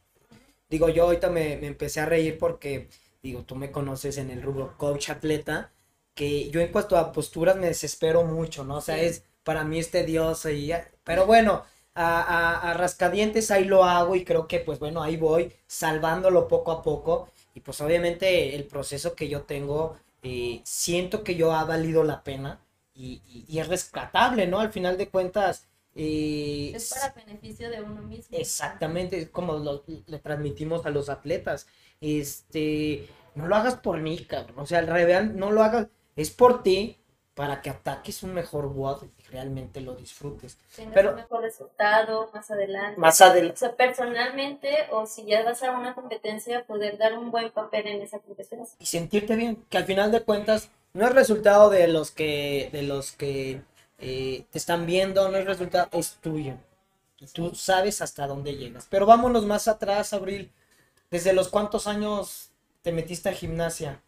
digo, 0.70 0.90
yo 0.90 1.04
ahorita 1.06 1.30
me, 1.30 1.58
me, 1.58 1.68
empecé 1.68 2.00
a 2.00 2.06
reír 2.06 2.38
porque, 2.38 2.90
digo, 3.22 3.44
tú 3.44 3.56
me 3.56 3.72
conoces 3.72 4.18
en 4.18 4.30
el 4.32 4.42
rubro 4.42 4.78
coach 4.78 5.10
atleta, 5.10 5.72
que 6.16 6.50
yo 6.50 6.62
en 6.62 6.72
cuanto 6.72 6.98
a 6.98 7.12
posturas 7.12 7.58
me 7.58 7.68
desespero 7.68 8.24
mucho, 8.24 8.64
¿no? 8.64 8.78
O 8.78 8.82
sea, 8.82 8.96
sí. 8.96 9.06
es, 9.06 9.24
para 9.44 9.64
mí 9.66 9.80
es 9.80 9.92
tedioso 9.92 10.50
y 10.50 10.68
ya, 10.68 10.90
pero 11.04 11.26
bueno, 11.26 11.66
a, 11.96 12.22
a, 12.22 12.72
a 12.72 12.74
rascadientes 12.76 13.52
ahí 13.52 13.66
lo 13.66 13.84
hago 13.84 14.16
y 14.16 14.24
creo 14.24 14.48
que, 14.48 14.60
pues 14.62 14.80
bueno, 14.80 15.02
ahí 15.04 15.18
voy 15.18 15.54
salvándolo 15.68 16.48
poco 16.48 16.72
a 16.72 16.82
poco 16.82 17.30
y 17.60 17.62
pues 17.62 17.82
obviamente 17.82 18.56
el 18.56 18.64
proceso 18.64 19.16
que 19.16 19.28
yo 19.28 19.42
tengo, 19.42 19.98
eh, 20.24 20.62
siento 20.64 21.26
que 21.26 21.36
yo 21.36 21.52
ha 21.52 21.66
valido 21.66 22.06
la 22.06 22.24
pena 22.24 22.62
y, 22.94 23.22
y, 23.28 23.44
y, 23.50 23.60
es 23.60 23.68
rescatable, 23.68 24.48
¿no? 24.48 24.62
Al 24.62 24.72
final 24.72 24.98
de 24.98 25.10
cuentas... 25.10 25.68
Eh, 25.94 26.72
es 26.74 26.90
para 26.94 27.14
beneficio 27.14 27.70
de 27.70 27.82
uno 27.82 28.02
mismo. 28.02 28.38
Exactamente, 28.38 29.20
es 29.20 29.30
como 29.30 29.58
lo, 29.58 29.84
le 29.88 30.20
transmitimos 30.20 30.86
a 30.86 30.90
los 30.90 31.10
atletas. 31.10 31.68
Este, 32.00 33.10
no 33.36 33.48
lo 33.48 33.58
hagas 33.58 33.76
por 33.76 34.00
mí, 34.00 34.20
cabrón. 34.20 34.60
O 34.60 34.66
sea, 34.66 34.80
al 34.80 34.88
revés, 34.88 35.34
no 35.34 35.52
lo 35.52 35.62
hagas, 35.62 35.88
es 36.16 36.32
por 36.32 36.64
ti, 36.64 36.98
para 37.40 37.62
que 37.62 37.70
ataques 37.70 38.22
un 38.24 38.34
mejor 38.34 38.66
WOD 38.66 39.04
y 39.18 39.28
realmente 39.32 39.80
lo 39.80 39.96
disfrutes. 39.96 40.58
Tengas 40.76 40.94
Pero, 40.94 41.10
un 41.12 41.16
mejor 41.16 41.42
resultado 41.42 42.30
más 42.34 42.52
adelante. 42.52 43.00
Más 43.00 43.22
adelante. 43.22 43.54
O 43.54 43.58
sea, 43.58 43.78
personalmente, 43.78 44.88
o 44.92 45.06
si 45.06 45.24
ya 45.24 45.42
vas 45.46 45.64
a 45.64 45.72
una 45.72 45.96
competencia, 45.96 46.66
poder 46.66 46.98
dar 46.98 47.18
un 47.18 47.32
buen 47.32 47.50
papel 47.52 47.88
en 47.88 48.02
esa 48.02 48.20
competencia. 48.20 48.76
Y 48.78 48.86
sentirte 48.86 49.38
bien, 49.38 49.64
que 49.70 49.78
al 49.78 49.86
final 49.86 50.12
de 50.12 50.22
cuentas 50.22 50.70
no 50.92 51.08
es 51.08 51.16
resultado 51.16 51.70
de 51.70 51.88
los 51.88 52.12
que, 52.12 52.68
de 52.74 52.82
los 52.82 53.14
que 53.14 53.62
eh, 54.00 54.44
te 54.52 54.58
están 54.58 54.86
viendo, 54.86 55.30
no 55.30 55.38
es 55.38 55.46
resultado, 55.46 55.88
es 55.94 56.16
tuyo. 56.16 56.56
Y 57.22 57.28
tú 57.28 57.56
sabes 57.56 58.02
hasta 58.02 58.28
dónde 58.28 58.58
llegas. 58.58 58.86
Pero 58.90 59.06
vámonos 59.06 59.46
más 59.46 59.70
atrás, 59.70 60.12
Abril. 60.12 60.52
¿Desde 61.10 61.32
los 61.32 61.48
cuántos 61.48 61.88
años 61.88 62.52
te 62.82 62.92
metiste 62.92 63.30
a 63.30 63.34
gimnasia? 63.34 64.02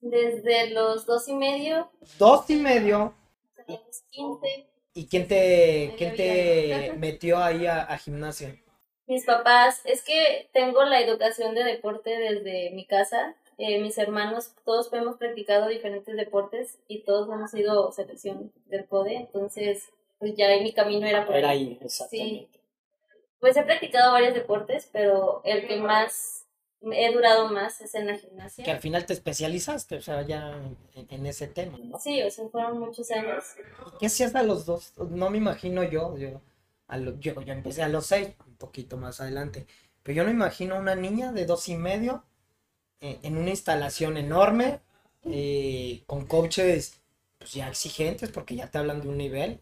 Desde 0.00 0.70
los 0.70 1.06
dos 1.06 1.28
y 1.28 1.34
medio. 1.34 1.90
Dos 2.18 2.48
y 2.50 2.56
medio. 2.56 3.14
Hasta 3.58 3.72
los 3.72 4.02
quince. 4.10 4.66
¿Y 4.94 5.06
quién 5.08 5.28
te, 5.28 5.94
quién 5.98 6.16
te 6.16 6.94
metió 6.98 7.38
ahí 7.38 7.66
a, 7.66 7.82
a, 7.82 7.98
gimnasia? 7.98 8.56
Mis 9.06 9.24
papás. 9.24 9.82
Es 9.84 10.02
que 10.02 10.48
tengo 10.52 10.84
la 10.84 11.00
educación 11.00 11.54
de 11.54 11.64
deporte 11.64 12.10
desde 12.10 12.70
mi 12.70 12.86
casa. 12.86 13.34
Eh, 13.58 13.78
mis 13.80 13.96
hermanos, 13.98 14.52
todos 14.64 14.92
hemos 14.92 15.16
practicado 15.16 15.68
diferentes 15.68 16.14
deportes 16.14 16.78
y 16.88 17.00
todos 17.04 17.28
hemos 17.28 17.50
sido 17.50 17.90
selección 17.92 18.52
del 18.66 18.86
CODE. 18.86 19.16
Entonces, 19.16 19.88
pues 20.18 20.34
ya 20.36 20.48
mi 20.60 20.72
camino 20.72 21.06
era 21.06 21.26
por 21.26 21.36
Era 21.36 21.50
ahí, 21.50 21.78
exactamente. 21.82 22.48
Sí. 22.52 22.60
Pues 23.40 23.56
he 23.56 23.62
practicado 23.62 24.12
varios 24.12 24.34
deportes, 24.34 24.88
pero 24.92 25.42
el 25.44 25.66
que 25.66 25.76
más 25.76 26.45
he 26.82 27.12
durado 27.12 27.48
más 27.50 27.80
es 27.80 27.94
en 27.94 28.06
la 28.06 28.16
gimnasia. 28.16 28.64
Que 28.64 28.70
al 28.70 28.80
final 28.80 29.06
te 29.06 29.12
especializaste, 29.12 29.96
o 29.96 30.02
sea, 30.02 30.22
ya 30.22 30.56
en, 30.94 31.06
en 31.10 31.26
ese 31.26 31.48
tema, 31.48 31.78
¿no? 31.78 31.98
Sí, 31.98 32.22
o 32.22 32.30
sea, 32.30 32.48
fueron 32.48 32.78
muchos 32.78 33.10
años. 33.10 33.44
¿Y 33.94 33.98
qué 33.98 34.06
hacías 34.06 34.34
a 34.34 34.42
los 34.42 34.66
dos? 34.66 34.92
No 34.98 35.30
me 35.30 35.38
imagino 35.38 35.82
yo, 35.82 36.16
yo, 36.16 36.40
a 36.86 36.98
lo, 36.98 37.18
yo, 37.18 37.40
yo 37.40 37.52
empecé 37.52 37.82
a 37.82 37.88
los 37.88 38.06
seis, 38.06 38.28
un 38.46 38.56
poquito 38.56 38.96
más 38.96 39.20
adelante, 39.20 39.66
pero 40.02 40.16
yo 40.16 40.24
no 40.24 40.30
imagino 40.30 40.78
una 40.78 40.94
niña 40.94 41.32
de 41.32 41.46
dos 41.46 41.68
y 41.68 41.76
medio 41.76 42.24
eh, 43.00 43.18
en 43.22 43.36
una 43.36 43.50
instalación 43.50 44.16
enorme, 44.16 44.80
eh, 45.24 46.02
con 46.06 46.26
coaches 46.26 47.00
pues 47.38 47.52
ya 47.52 47.68
exigentes, 47.68 48.30
porque 48.30 48.56
ya 48.56 48.70
te 48.70 48.78
hablan 48.78 49.02
de 49.02 49.08
un 49.08 49.18
nivel. 49.18 49.60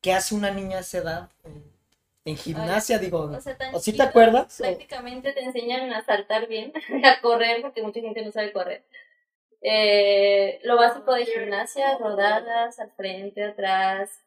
¿Qué 0.00 0.12
hace 0.12 0.34
una 0.34 0.50
niña 0.50 0.78
a 0.78 0.80
esa 0.80 0.98
edad? 0.98 1.30
En 2.24 2.36
gimnasia, 2.36 2.98
digo, 2.98 3.20
o, 3.20 3.40
sea, 3.40 3.56
¿o 3.72 3.78
sí 3.78 3.92
te 3.92 4.02
acuerdas? 4.02 4.56
Prácticamente 4.58 5.32
te 5.32 5.44
enseñan 5.44 5.92
a 5.92 6.04
saltar 6.04 6.48
bien, 6.48 6.72
a 7.04 7.20
correr, 7.20 7.60
porque 7.60 7.82
mucha 7.82 8.00
gente 8.00 8.24
no 8.24 8.32
sabe 8.32 8.52
correr. 8.52 8.82
Eh, 9.60 10.60
lo 10.62 10.76
básico 10.76 11.12
de 11.12 11.26
gimnasia, 11.26 11.98
rodadas, 11.98 12.78
al 12.80 12.90
frente, 12.92 13.44
atrás, 13.44 14.22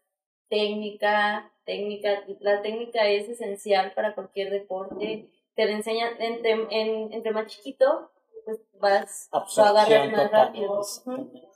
técnica, 0.47 1.51
técnica, 1.65 2.23
la 2.39 2.61
técnica 2.61 3.07
es 3.07 3.29
esencial 3.29 3.93
para 3.93 4.13
cualquier 4.13 4.51
deporte. 4.51 5.29
Te 5.55 5.65
la 5.65 5.71
enseñan, 5.71 6.21
entre, 6.21 6.51
en, 6.51 7.13
entre 7.13 7.31
más 7.31 7.47
chiquito, 7.47 8.11
pues 8.45 8.59
vas 8.79 9.29
a 9.31 9.69
agarrar 9.69 10.11
más 10.11 10.31
rápido. 10.31 10.81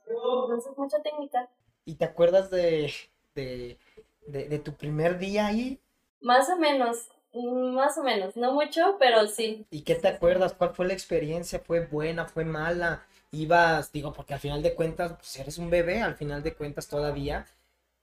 Entonces, 0.08 0.72
mucha 0.76 1.02
técnica. 1.04 1.50
¿Y 1.86 1.96
te 1.96 2.06
acuerdas 2.06 2.50
de, 2.50 2.92
de, 3.36 3.78
de, 4.26 4.50
de 4.50 4.60
tu 4.60 4.74
primer 4.74 5.20
día 5.20 5.48
ahí? 5.48 5.80
Más 6.22 6.50
o 6.50 6.58
menos, 6.58 7.10
más 7.34 7.98
o 7.98 8.04
menos, 8.04 8.36
no 8.36 8.54
mucho, 8.54 8.98
pero 9.00 9.28
sí. 9.28 9.66
¿Y 9.72 9.82
qué 9.82 9.96
te 9.96 10.08
acuerdas? 10.08 10.54
¿Cuál 10.54 10.74
fue 10.76 10.88
la 10.88 10.94
experiencia? 10.94 11.60
¿Fue 11.60 11.86
buena? 11.86 12.26
¿Fue 12.28 12.46
mala? 12.46 13.06
Ibas, 13.32 13.92
digo, 13.92 14.14
porque 14.14 14.34
al 14.34 14.40
final 14.40 14.62
de 14.62 14.76
cuentas, 14.76 15.14
pues 15.14 15.38
eres 15.40 15.58
un 15.58 15.70
bebé, 15.70 16.02
al 16.02 16.16
final 16.16 16.44
de 16.44 16.54
cuentas 16.54 16.88
todavía. 16.88 17.46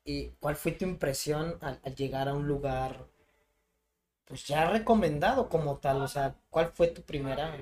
¿Y 0.04 0.30
cuál 0.40 0.56
fue 0.56 0.72
tu 0.72 0.84
impresión 0.84 1.58
al, 1.60 1.78
al 1.84 1.94
llegar 1.94 2.28
a 2.28 2.34
un 2.34 2.46
lugar, 2.46 3.06
pues 4.25 4.46
ya 4.46 4.70
recomendado 4.70 5.48
como 5.48 5.78
tal? 5.78 6.02
O 6.02 6.08
sea, 6.08 6.34
¿cuál 6.50 6.68
fue 6.72 6.88
tu 6.88 7.02
primera 7.02 7.56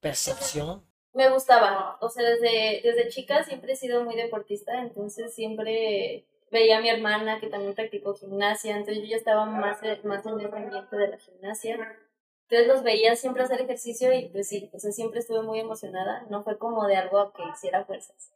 percepción? 0.00 0.82
Me 1.14 1.28
gustaba, 1.30 1.98
o 2.00 2.08
sea, 2.08 2.28
desde, 2.28 2.80
desde 2.82 3.08
chica 3.08 3.44
siempre 3.44 3.74
he 3.74 3.76
sido 3.76 4.02
muy 4.02 4.16
deportista, 4.16 4.80
entonces 4.80 5.34
siempre 5.34 6.24
veía 6.52 6.78
a 6.78 6.80
mi 6.80 6.90
hermana 6.90 7.40
que 7.40 7.48
también 7.48 7.74
practicó 7.74 8.14
gimnasia, 8.14 8.76
entonces 8.76 9.02
yo 9.02 9.08
ya 9.08 9.16
estaba 9.16 9.46
más, 9.46 9.80
más 10.04 10.26
en 10.26 10.40
ese 10.40 10.54
ambiente 10.54 10.96
de 10.96 11.08
la 11.08 11.16
gimnasia. 11.16 11.98
Entonces 12.42 12.68
los 12.68 12.82
veía 12.82 13.16
siempre 13.16 13.42
hacer 13.42 13.62
ejercicio 13.62 14.12
y 14.12 14.28
pues 14.28 14.48
sí, 14.48 14.70
o 14.74 14.78
sea, 14.78 14.92
siempre 14.92 15.20
estuve 15.20 15.42
muy 15.42 15.58
emocionada, 15.60 16.26
no 16.28 16.44
fue 16.44 16.58
como 16.58 16.86
de 16.86 16.96
algo 16.96 17.32
que 17.32 17.42
hiciera 17.48 17.86
fuerzas. 17.86 18.34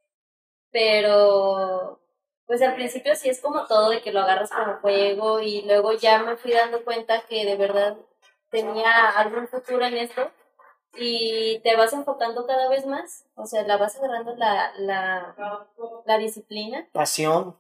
Pero 0.70 2.00
pues 2.46 2.62
al 2.62 2.74
principio 2.74 3.14
sí 3.14 3.28
es 3.28 3.40
como 3.42 3.66
todo 3.66 3.90
de 3.90 4.00
que 4.00 4.12
lo 4.12 4.20
agarras 4.20 4.50
como 4.50 4.78
juego 4.78 5.40
y 5.40 5.62
luego 5.62 5.92
ya 5.92 6.22
me 6.22 6.36
fui 6.36 6.52
dando 6.52 6.84
cuenta 6.84 7.20
que 7.28 7.44
de 7.44 7.56
verdad 7.56 7.98
tenía 8.50 9.10
algún 9.10 9.46
futuro 9.46 9.84
en 9.84 9.98
esto 9.98 10.30
y 10.94 11.60
te 11.62 11.76
vas 11.76 11.92
enfocando 11.92 12.46
cada 12.46 12.70
vez 12.70 12.86
más, 12.86 13.26
o 13.34 13.44
sea, 13.44 13.64
la 13.64 13.76
vas 13.76 13.96
agarrando 13.96 14.34
la, 14.36 14.72
la, 14.78 15.66
la 16.06 16.18
disciplina. 16.18 16.88
Pasión 16.92 17.56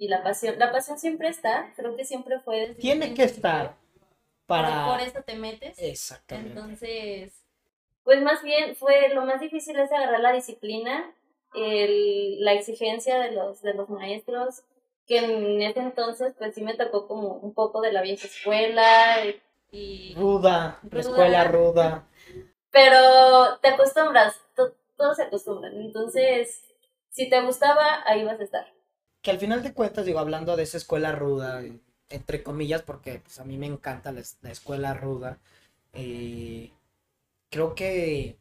y 0.00 0.08
la 0.08 0.22
pasión. 0.22 0.58
La 0.58 0.72
pasión 0.72 0.98
siempre 0.98 1.28
está, 1.28 1.72
creo 1.76 1.94
que 1.94 2.04
siempre 2.04 2.40
fue. 2.40 2.74
Tiene 2.80 3.12
que 3.12 3.22
estar 3.22 3.76
para... 4.46 4.86
Por 4.86 5.00
eso 5.00 5.22
te 5.22 5.36
metes. 5.36 5.78
Exactamente. 5.78 6.58
Entonces, 6.58 7.44
pues 8.02 8.22
más 8.22 8.42
bien 8.42 8.74
fue 8.74 9.10
lo 9.10 9.26
más 9.26 9.40
difícil 9.42 9.78
es 9.78 9.92
agarrar 9.92 10.20
la 10.20 10.32
disciplina, 10.32 11.14
el, 11.54 12.42
la 12.42 12.54
exigencia 12.54 13.20
de 13.20 13.32
los, 13.32 13.60
de 13.60 13.74
los 13.74 13.90
maestros, 13.90 14.62
que 15.06 15.18
en 15.18 15.60
ese 15.60 15.80
entonces 15.80 16.34
pues 16.38 16.54
sí 16.54 16.62
me 16.62 16.74
tocó 16.74 17.06
como 17.06 17.34
un 17.34 17.52
poco 17.52 17.82
de 17.82 17.92
la 17.92 18.00
vieja 18.00 18.26
escuela 18.26 19.18
y... 19.70 20.14
Ruda, 20.14 20.80
ruda. 20.82 21.00
escuela 21.00 21.44
ruda. 21.44 22.08
Pero 22.70 23.58
te 23.60 23.68
acostumbras, 23.68 24.40
todos 24.54 25.16
se 25.16 25.24
acostumbran, 25.24 25.78
entonces 25.78 26.62
si 27.10 27.28
te 27.28 27.42
gustaba, 27.42 28.02
ahí 28.06 28.24
vas 28.24 28.40
a 28.40 28.44
estar 28.44 28.79
que 29.22 29.30
al 29.30 29.38
final 29.38 29.62
de 29.62 29.74
cuentas, 29.74 30.06
digo, 30.06 30.18
hablando 30.18 30.56
de 30.56 30.62
esa 30.62 30.76
escuela 30.76 31.12
ruda, 31.12 31.62
entre 32.08 32.42
comillas, 32.42 32.82
porque 32.82 33.20
pues, 33.20 33.38
a 33.38 33.44
mí 33.44 33.58
me 33.58 33.66
encanta 33.66 34.12
la, 34.12 34.22
la 34.42 34.50
escuela 34.50 34.94
ruda, 34.94 35.38
eh, 35.92 36.72
creo 37.50 37.74
que 37.74 38.38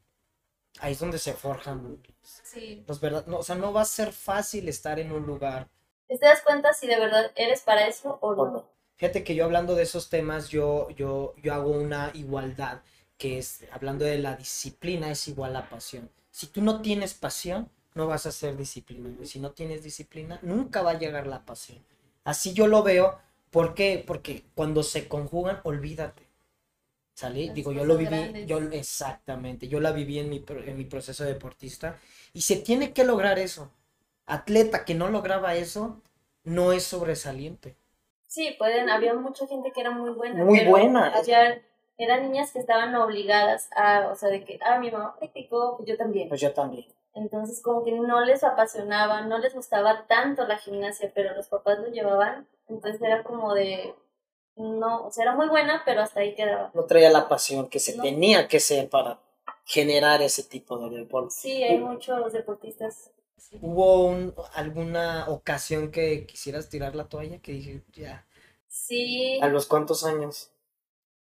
ahí 0.79 0.93
es 0.93 0.99
donde 0.99 1.19
se 1.19 1.33
forjan 1.33 2.01
sí. 2.21 2.83
los 2.87 2.99
verdad, 2.99 3.25
no, 3.27 3.39
o 3.39 3.43
sea, 3.43 3.55
no 3.55 3.73
va 3.73 3.81
a 3.81 3.85
ser 3.85 4.13
fácil 4.13 4.69
estar 4.69 4.99
en 4.99 5.11
un 5.11 5.25
lugar. 5.25 5.67
¿Te 6.07 6.17
das 6.17 6.41
cuenta 6.41 6.73
si 6.73 6.87
de 6.87 6.99
verdad 6.99 7.31
eres 7.35 7.61
para 7.61 7.87
eso 7.87 8.17
o 8.21 8.35
no? 8.35 8.41
O 8.41 8.51
no. 8.51 8.69
Fíjate 8.95 9.23
que 9.23 9.35
yo 9.35 9.45
hablando 9.45 9.75
de 9.75 9.83
esos 9.83 10.09
temas, 10.09 10.49
yo, 10.49 10.89
yo, 10.89 11.33
yo 11.37 11.53
hago 11.53 11.71
una 11.71 12.11
igualdad, 12.13 12.81
que 13.17 13.37
es, 13.37 13.65
hablando 13.71 14.05
de 14.05 14.17
la 14.17 14.35
disciplina, 14.35 15.11
es 15.11 15.27
igual 15.27 15.55
a 15.55 15.69
pasión. 15.69 16.11
Si 16.31 16.47
tú 16.47 16.61
no 16.61 16.81
tienes 16.81 17.13
pasión, 17.13 17.69
no 17.95 18.07
vas 18.07 18.25
a 18.25 18.31
ser 18.31 18.55
disciplinado. 18.57 19.21
Y 19.21 19.27
si 19.27 19.39
no 19.39 19.51
tienes 19.51 19.83
disciplina, 19.83 20.39
nunca 20.41 20.81
va 20.81 20.91
a 20.91 20.99
llegar 20.99 21.27
la 21.27 21.45
pasión. 21.45 21.83
Así 22.23 22.53
yo 22.53 22.67
lo 22.67 22.83
veo. 22.83 23.19
¿Por 23.49 23.73
qué? 23.73 24.03
Porque 24.05 24.45
cuando 24.55 24.83
se 24.83 25.07
conjugan, 25.07 25.59
olvídate. 25.63 26.27
¿Sale? 27.13 27.47
Las 27.47 27.55
Digo, 27.55 27.71
yo 27.73 27.83
lo 27.83 27.97
viví, 27.97 28.09
grandes. 28.11 28.47
yo 28.47 28.59
exactamente, 28.59 29.67
yo 29.67 29.81
la 29.81 29.91
viví 29.91 30.19
en 30.19 30.29
mi, 30.29 30.45
en 30.47 30.77
mi 30.77 30.85
proceso 30.85 31.25
deportista 31.25 31.99
y 32.31 32.41
se 32.41 32.55
tiene 32.57 32.93
que 32.93 33.03
lograr 33.03 33.39
eso. 33.39 33.71
Atleta 34.25 34.85
que 34.85 34.93
no 34.95 35.09
lograba 35.09 35.55
eso, 35.55 36.01
no 36.43 36.71
es 36.71 36.83
sobresaliente. 36.83 37.75
Sí, 38.27 38.55
pueden, 38.57 38.89
había 38.89 39.15
mucha 39.15 39.47
gente 39.47 39.71
que 39.73 39.81
era 39.81 39.91
muy 39.91 40.11
buena. 40.11 40.45
Muy 40.45 40.59
pero 40.59 40.69
buena. 40.69 41.07
Había, 41.07 41.61
eran 41.97 42.21
niñas 42.23 42.51
que 42.53 42.59
estaban 42.59 42.95
obligadas 42.95 43.69
a, 43.75 44.07
o 44.11 44.15
sea, 44.15 44.29
de 44.29 44.45
que, 44.45 44.59
ah, 44.63 44.79
mi 44.79 44.91
mamá 44.91 45.15
practicó, 45.17 45.75
pues 45.75 45.89
yo 45.89 45.97
también. 45.97 46.29
Pues 46.29 46.39
yo 46.39 46.53
también. 46.53 46.85
Entonces, 47.19 47.61
como 47.61 47.83
que 47.83 47.91
no 47.91 48.23
les 48.23 48.43
apasionaba, 48.43 49.21
no 49.21 49.37
les 49.39 49.53
gustaba 49.53 50.05
tanto 50.07 50.45
la 50.47 50.57
gimnasia, 50.57 51.11
pero 51.13 51.35
los 51.35 51.47
papás 51.47 51.77
lo 51.79 51.87
llevaban. 51.89 52.47
Entonces 52.69 53.01
era 53.01 53.23
como 53.23 53.53
de, 53.53 53.93
no, 54.55 55.05
o 55.07 55.11
sea, 55.11 55.23
era 55.23 55.35
muy 55.35 55.49
buena, 55.49 55.81
pero 55.85 56.01
hasta 56.01 56.21
ahí 56.21 56.33
quedaba. 56.33 56.71
No 56.73 56.85
traía 56.85 57.09
la 57.09 57.27
pasión 57.27 57.67
que 57.67 57.79
se 57.79 57.97
No. 57.97 58.03
tenía 58.03 58.47
que 58.47 58.59
ser 58.61 58.89
para 58.89 59.19
generar 59.65 60.21
ese 60.21 60.43
tipo 60.43 60.77
de 60.79 60.97
deporte. 60.97 61.31
Sí, 61.31 61.61
hay 61.63 61.77
muchos 61.79 62.31
deportistas. 62.31 63.11
¿Hubo 63.61 64.05
un- 64.05 64.33
alguna 64.53 65.25
ocasión 65.29 65.91
que 65.91 66.25
quisieras 66.25 66.69
tirar 66.69 66.95
la 66.95 67.05
toalla? 67.09 67.39
Que 67.39 67.51
dije, 67.53 67.83
ya. 67.93 68.25
Sí, 68.67 69.39
¿A 69.41 69.47
los 69.47 69.65
cuántos 69.65 70.05
años? 70.05 70.51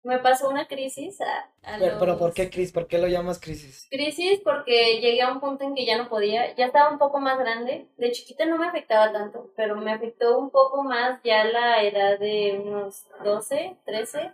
Me 0.04 0.20
pasó 0.20 0.50
una 0.50 0.68
crisis 0.68 1.20
a, 1.22 1.50
a 1.64 1.78
Pero, 1.78 1.98
pero 2.00 2.18
¿por 2.18 2.34
qué 2.34 2.50
crisis? 2.50 2.72
¿Por 2.72 2.88
qué 2.88 2.98
lo 2.98 3.08
llamas 3.08 3.40
crisis? 3.40 3.88
Crisis 3.90 4.40
porque 4.44 5.00
llegué 5.02 5.22
a 5.22 5.32
un 5.32 5.40
punto 5.40 5.66
en 5.66 5.76
que 5.76 5.86
ya 5.86 5.98
no 5.98 6.10
podía, 6.10 6.56
ya 6.56 6.66
estaba 6.66 6.90
un 6.90 6.98
poco 6.98 7.20
más 7.20 7.38
grande, 7.38 7.88
de 7.98 8.12
chiquita 8.12 8.46
no 8.46 8.58
me 8.58 8.68
afectaba 8.68 9.12
tanto, 9.12 9.52
pero 9.56 9.76
me 9.76 9.92
afectó 9.92 10.40
un 10.40 10.50
poco 10.50 10.84
más 10.84 11.22
ya 11.24 11.44
la 11.44 11.84
edad 11.84 12.18
de 12.20 12.62
unos 12.64 13.08
12, 13.24 13.78
13, 13.86 14.32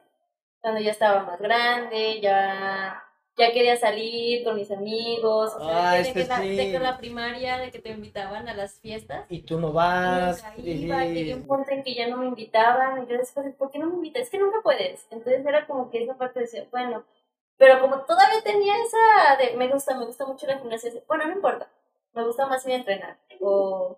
cuando 0.61 0.81
ya 0.81 0.91
estaba 0.91 1.23
más 1.23 1.39
grande, 1.39 2.19
ya, 2.21 3.03
ya 3.37 3.51
quería 3.51 3.75
salir 3.77 4.43
con 4.45 4.55
mis 4.55 4.71
amigos, 4.71 5.53
o 5.55 5.59
sea, 5.59 5.91
Ah, 5.91 5.95
de, 5.95 6.03
que 6.03 6.13
que 6.13 6.25
la, 6.25 6.37
sí. 6.41 6.55
de 6.55 6.71
que 6.71 6.79
la 6.79 6.97
primaria, 6.97 7.57
de 7.57 7.71
que 7.71 7.79
te 7.79 7.89
invitaban 7.89 8.47
a 8.47 8.53
las 8.53 8.79
fiestas. 8.79 9.25
Y 9.29 9.41
tú 9.41 9.59
no 9.59 9.73
vas. 9.73 10.41
Nunca 10.57 10.61
iba, 10.69 11.05
y- 11.05 11.13
llegué 11.13 11.35
un 11.35 11.45
punto 11.47 11.69
en 11.71 11.83
que 11.83 11.93
ya 11.95 12.07
no 12.07 12.17
me 12.17 12.27
invitaban, 12.27 13.03
y 13.03 13.07
yo 13.07 13.17
después, 13.17 13.53
¿por 13.55 13.71
qué 13.71 13.79
no 13.79 13.87
me 13.87 13.95
invitas? 13.95 14.23
Es 14.23 14.29
que 14.29 14.39
nunca 14.39 14.61
puedes. 14.63 15.05
Entonces 15.11 15.45
era 15.45 15.67
como 15.67 15.89
que 15.91 16.03
esa 16.03 16.17
parte 16.17 16.39
decía, 16.41 16.65
bueno, 16.71 17.03
pero 17.57 17.79
como 17.81 18.01
todavía 18.05 18.41
tenía 18.43 18.73
esa 18.83 19.37
de, 19.37 19.57
me 19.57 19.67
gusta, 19.69 19.97
me 19.97 20.05
gusta 20.05 20.25
mucho 20.25 20.47
la 20.47 20.59
gimnasia, 20.59 20.91
bueno, 21.07 21.25
no 21.27 21.33
importa, 21.33 21.69
me 22.13 22.23
gusta 22.25 22.45
más 22.47 22.65
ir 22.65 22.73
a 22.73 22.75
entrenar. 22.75 23.17
O... 23.41 23.97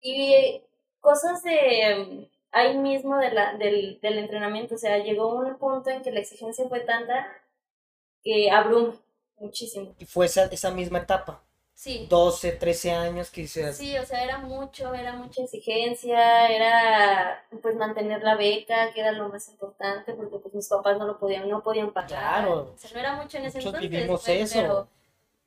Y 0.00 0.62
cosas 1.00 1.42
de 1.42 2.28
ahí 2.50 2.76
mismo 2.78 3.18
de 3.18 3.30
la, 3.32 3.54
del, 3.54 4.00
del 4.00 4.18
entrenamiento, 4.18 4.74
o 4.74 4.78
sea, 4.78 4.98
llegó 4.98 5.34
un 5.34 5.56
punto 5.58 5.90
en 5.90 6.02
que 6.02 6.10
la 6.12 6.20
exigencia 6.20 6.68
fue 6.68 6.80
tanta 6.80 7.26
que 8.22 8.50
abruma 8.50 8.94
muchísimo. 9.38 9.94
Y 9.98 10.06
fue 10.06 10.26
esa, 10.26 10.44
esa 10.46 10.70
misma 10.70 10.98
etapa. 10.98 11.42
Sí. 11.74 12.06
12, 12.08 12.52
13 12.52 12.92
años 12.92 13.30
que 13.30 13.40
dices, 13.40 13.76
Sí, 13.76 13.98
o 13.98 14.04
sea, 14.06 14.22
era 14.22 14.38
mucho, 14.38 14.94
era 14.94 15.14
mucha 15.14 15.42
exigencia, 15.42 16.48
era 16.48 17.44
pues 17.60 17.74
mantener 17.74 18.22
la 18.22 18.36
beca, 18.36 18.92
que 18.92 19.00
era 19.00 19.10
lo 19.10 19.28
más 19.28 19.48
importante, 19.48 20.12
porque 20.14 20.38
pues 20.38 20.54
mis 20.54 20.68
papás 20.68 20.96
no 20.98 21.06
lo 21.06 21.18
podían, 21.18 21.48
no 21.48 21.62
podían 21.62 21.92
pagar. 21.92 22.08
Claro. 22.08 22.72
O 22.74 22.78
sea, 22.78 22.90
no 22.92 23.00
era 23.00 23.16
mucho 23.16 23.38
en 23.38 23.46
ese 23.46 23.58
Muchos 23.58 23.74
entonces, 23.74 23.90
vivimos 23.90 24.22
pues, 24.24 24.40
eso. 24.42 24.60
pero 24.60 24.88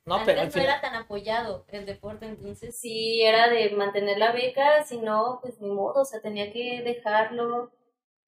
no, 0.03 0.15
antes 0.15 0.25
pero 0.25 0.41
al 0.41 0.47
no 0.47 0.51
final, 0.51 0.67
era 0.67 0.81
tan 0.81 0.95
apoyado 0.95 1.65
el 1.69 1.85
deporte, 1.85 2.25
entonces 2.25 2.77
sí 2.77 3.21
era 3.21 3.47
de 3.47 3.69
mantener 3.71 4.17
la 4.17 4.33
beca, 4.33 4.83
si 4.83 4.97
no, 4.97 5.39
pues 5.41 5.61
ni 5.61 5.69
modo, 5.69 6.01
o 6.01 6.05
sea, 6.05 6.21
tenía 6.21 6.51
que 6.51 6.81
dejarlo. 6.83 7.71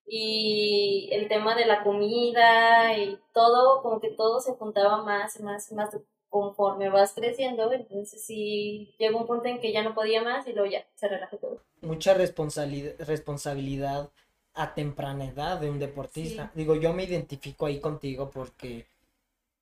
Y 0.08 1.10
el 1.12 1.28
tema 1.28 1.56
de 1.56 1.66
la 1.66 1.84
comida 1.84 2.98
y 2.98 3.20
todo, 3.34 3.82
como 3.82 4.00
que 4.00 4.10
todo 4.10 4.40
se 4.40 4.54
juntaba 4.54 5.04
más 5.04 5.38
y 5.40 5.44
más 5.44 5.70
y 5.72 5.76
más 5.76 5.90
conforme 6.30 6.90
vas 6.90 7.14
creciendo, 7.14 7.72
entonces 7.72 8.24
sí 8.26 8.94
llegó 9.00 9.20
un 9.20 9.28
punto 9.28 9.48
en 9.48 9.60
que 9.60 9.72
ya 9.72 9.84
no 9.84 9.94
podía 9.94 10.22
más 10.22 10.48
y 10.48 10.54
luego 10.54 10.70
ya 10.70 10.86
se 10.96 11.08
relajó 11.08 11.38
todo. 11.38 11.62
mucha 11.82 12.14
responsabilidad, 12.14 12.94
responsabilidad 13.00 14.10
a 14.54 14.74
temprana 14.74 15.26
edad 15.26 15.60
de 15.60 15.70
un 15.70 15.80
deportista. 15.80 16.52
Digo, 16.56 16.76
yo 16.76 16.94
me 16.94 17.04
identifico 17.04 17.66
ahí 17.66 17.80
contigo 17.80 18.32
porque 18.32 18.88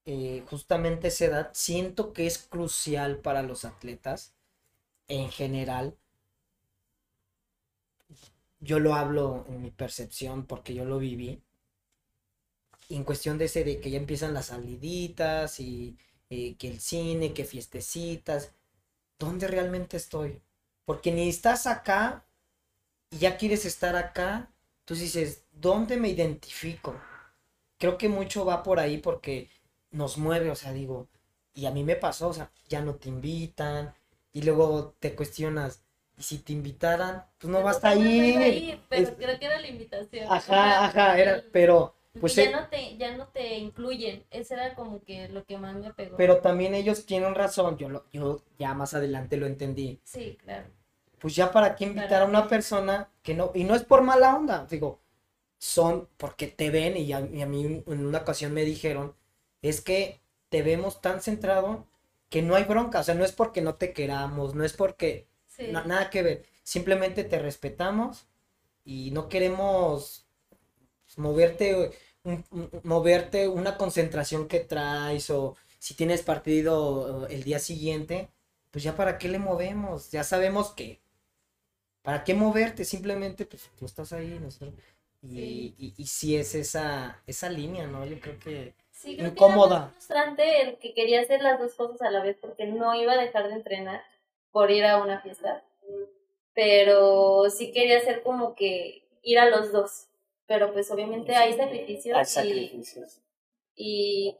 eh, 0.05 0.43
justamente 0.49 1.09
esa 1.09 1.25
edad 1.25 1.49
siento 1.53 2.13
que 2.13 2.27
es 2.27 2.37
crucial 2.37 3.17
para 3.17 3.43
los 3.43 3.65
atletas 3.65 4.33
en 5.07 5.29
general. 5.29 5.95
Yo 8.65 8.79
lo 8.79 8.95
hablo 8.95 9.45
en 9.47 9.61
mi 9.61 9.71
percepción 9.71 10.45
porque 10.47 10.73
yo 10.73 10.85
lo 10.85 10.97
viví. 10.99 11.43
Y 12.89 12.95
en 12.95 13.03
cuestión 13.03 13.37
de 13.37 13.45
ese 13.45 13.63
de 13.63 13.79
que 13.79 13.91
ya 13.91 13.97
empiezan 13.97 14.33
las 14.33 14.47
saliditas 14.47 15.59
y 15.59 15.97
eh, 16.29 16.55
que 16.57 16.69
el 16.69 16.79
cine, 16.79 17.33
que 17.33 17.45
fiestecitas. 17.45 18.53
¿Dónde 19.19 19.47
realmente 19.47 19.97
estoy? 19.97 20.41
Porque 20.85 21.11
ni 21.11 21.29
estás 21.29 21.67
acá 21.67 22.25
y 23.11 23.19
ya 23.19 23.37
quieres 23.37 23.65
estar 23.65 23.95
acá. 23.95 24.51
Entonces 24.81 25.13
dices, 25.13 25.45
¿dónde 25.51 25.97
me 25.97 26.09
identifico? 26.09 26.95
Creo 27.77 27.97
que 27.97 28.09
mucho 28.09 28.45
va 28.45 28.63
por 28.63 28.79
ahí 28.79 28.97
porque 28.99 29.49
nos 29.91 30.17
mueve, 30.17 30.51
o 30.51 30.55
sea, 30.55 30.73
digo, 30.73 31.09
y 31.53 31.65
a 31.67 31.71
mí 31.71 31.83
me 31.83 31.95
pasó, 31.95 32.29
o 32.29 32.33
sea, 32.33 32.51
ya 32.69 32.81
no 32.81 32.95
te 32.95 33.09
invitan 33.09 33.93
y 34.33 34.41
luego 34.43 34.95
te 34.99 35.15
cuestionas, 35.15 35.84
¿y 36.17 36.23
si 36.23 36.39
te 36.39 36.53
invitaran? 36.53 37.25
Pues 37.39 37.51
no 37.51 37.61
vas 37.61 37.83
a 37.83 37.95
ir. 37.95 38.41
ir, 38.63 38.79
pero 38.89 39.03
Es- 39.09 39.13
creo 39.17 39.39
que 39.39 39.45
era 39.45 39.59
la 39.59 39.67
invitación. 39.67 40.27
Ajá, 40.29 40.85
ajá, 40.85 41.19
era, 41.19 41.43
pero, 41.51 41.95
pues, 42.19 42.37
ya 42.37 42.43
eh, 42.43 42.51
no 42.51 42.67
te, 42.69 42.97
ya 42.97 43.17
no 43.17 43.27
te 43.27 43.57
incluyen. 43.57 44.23
Eso 44.31 44.53
era 44.53 44.73
como 44.75 45.03
que 45.03 45.27
lo 45.29 45.43
que 45.45 45.57
más 45.57 45.75
me 45.75 45.93
pegó. 45.93 46.15
pero 46.17 46.37
también 46.41 46.73
ellos 46.73 47.05
tienen 47.05 47.35
razón, 47.35 47.77
yo, 47.77 47.89
lo, 47.89 48.05
yo 48.11 48.41
ya 48.57 48.73
más 48.73 48.93
adelante 48.93 49.37
lo 49.37 49.45
entendí. 49.45 49.99
Sí, 50.03 50.37
claro. 50.41 50.67
pues 51.19 51.35
ya 51.35 51.51
para 51.51 51.75
qué 51.75 51.85
invitar 51.85 52.21
a 52.21 52.25
una 52.25 52.47
persona 52.47 53.09
que 53.23 53.33
no, 53.33 53.51
y 53.53 53.63
no 53.63 53.75
es 53.75 53.83
por 53.83 54.01
mala 54.03 54.35
onda, 54.35 54.65
digo, 54.69 54.99
son 55.57 56.09
porque 56.17 56.47
te 56.47 56.69
ven 56.69 56.97
y 56.97 57.13
a, 57.13 57.21
y 57.21 57.41
a 57.41 57.45
mí 57.47 57.83
en 57.87 58.05
una 58.07 58.19
ocasión 58.19 58.53
me 58.53 58.63
dijeron, 58.65 59.15
es 59.61 59.81
que 59.81 60.21
te 60.49 60.61
vemos 60.63 61.01
tan 61.01 61.21
centrado 61.21 61.87
que 62.29 62.41
no 62.41 62.55
hay 62.55 62.63
bronca, 62.65 62.99
o 63.01 63.03
sea, 63.03 63.15
no 63.15 63.25
es 63.25 63.31
porque 63.31 63.61
no 63.61 63.75
te 63.75 63.93
queramos, 63.93 64.55
no 64.55 64.63
es 64.63 64.73
porque, 64.73 65.27
Sí. 65.55 65.67
na- 65.71 65.83
nada 65.85 66.09
que 66.09 66.23
ver, 66.23 66.45
simplemente 66.63 67.23
te 67.23 67.39
respetamos 67.39 68.27
y 68.85 69.11
no 69.11 69.29
queremos 69.29 70.27
moverte, 71.17 71.91
moverte 72.83 73.47
una 73.47 73.77
concentración 73.77 74.47
que 74.47 74.59
traes 74.61 75.29
o 75.29 75.55
si 75.79 75.93
tienes 75.95 76.21
partido 76.23 77.27
eh, 77.27 77.35
el 77.35 77.43
día 77.43 77.59
siguiente, 77.59 78.29
pues 78.71 78.83
ya 78.83 78.95
para 78.95 79.17
qué 79.17 79.27
le 79.29 79.39
movemos, 79.39 80.11
ya 80.11 80.23
sabemos 80.23 80.71
que 80.73 81.01
para 82.03 82.23
qué 82.23 82.33
moverte, 82.33 82.85
simplemente 82.85 83.45
pues 83.45 83.69
tú 83.77 83.85
estás 83.85 84.13
ahí, 84.13 84.39
nosotros. 84.39 84.73
Y, 85.21 85.27
Sí. 85.27 85.75
y, 85.79 85.93
y 85.97 86.05
sí 86.07 86.35
es 86.35 86.53
esa, 86.55 87.21
esa 87.25 87.49
línea, 87.49 87.87
¿no? 87.87 88.05
Yo 88.05 88.19
creo 88.19 88.37
que 88.39 88.75
Sí, 88.91 89.17
creo 89.17 89.29
incómoda. 89.31 89.67
que 89.67 89.73
era 89.75 89.79
muy 89.85 89.91
frustrante 89.93 90.61
el 90.61 90.77
que 90.79 90.93
quería 90.93 91.21
hacer 91.21 91.41
las 91.41 91.59
dos 91.59 91.73
cosas 91.75 92.01
a 92.01 92.09
la 92.11 92.23
vez 92.23 92.37
porque 92.39 92.65
no 92.65 92.93
iba 92.95 93.13
a 93.13 93.17
dejar 93.17 93.47
de 93.49 93.55
entrenar 93.55 94.01
por 94.55 94.71
ir 94.71 94.85
a 94.85 95.03
una 95.03 95.19
fiesta. 95.19 95.61
Pero 96.53 97.49
sí 97.49 97.73
quería 97.73 97.97
hacer 97.97 98.23
como 98.23 98.55
que 98.55 99.03
ir 99.21 99.37
a 99.37 99.49
los 99.49 99.73
dos. 99.73 100.07
Pero 100.47 100.71
pues 100.71 100.89
obviamente 100.91 101.35
hay 101.35 101.57
sacrificios 101.57 102.15
hay 102.15 102.23
y, 102.23 102.25
sacrificios. 102.25 103.21
y 103.75 104.37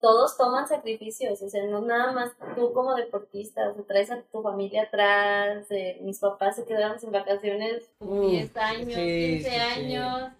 todos 0.00 0.38
toman 0.38 0.66
sacrificios, 0.66 1.42
o 1.42 1.50
sea, 1.50 1.64
no 1.66 1.82
nada 1.82 2.12
más 2.12 2.32
tú 2.56 2.72
como 2.72 2.94
deportista, 2.94 3.68
o 3.68 3.74
sea, 3.74 3.84
traes 3.84 4.10
a 4.10 4.22
tu 4.22 4.40
familia 4.40 4.84
atrás, 4.84 5.66
eh, 5.70 5.98
mis 6.00 6.18
papás 6.18 6.56
se 6.56 6.64
quedaron 6.64 6.98
sin 6.98 7.12
vacaciones 7.12 7.90
Uf, 8.00 8.30
10 8.30 8.56
años, 8.56 8.94
sí, 8.94 8.94
15 8.94 9.42
sí, 9.42 9.50
sí. 9.50 9.56
años, 9.56 10.32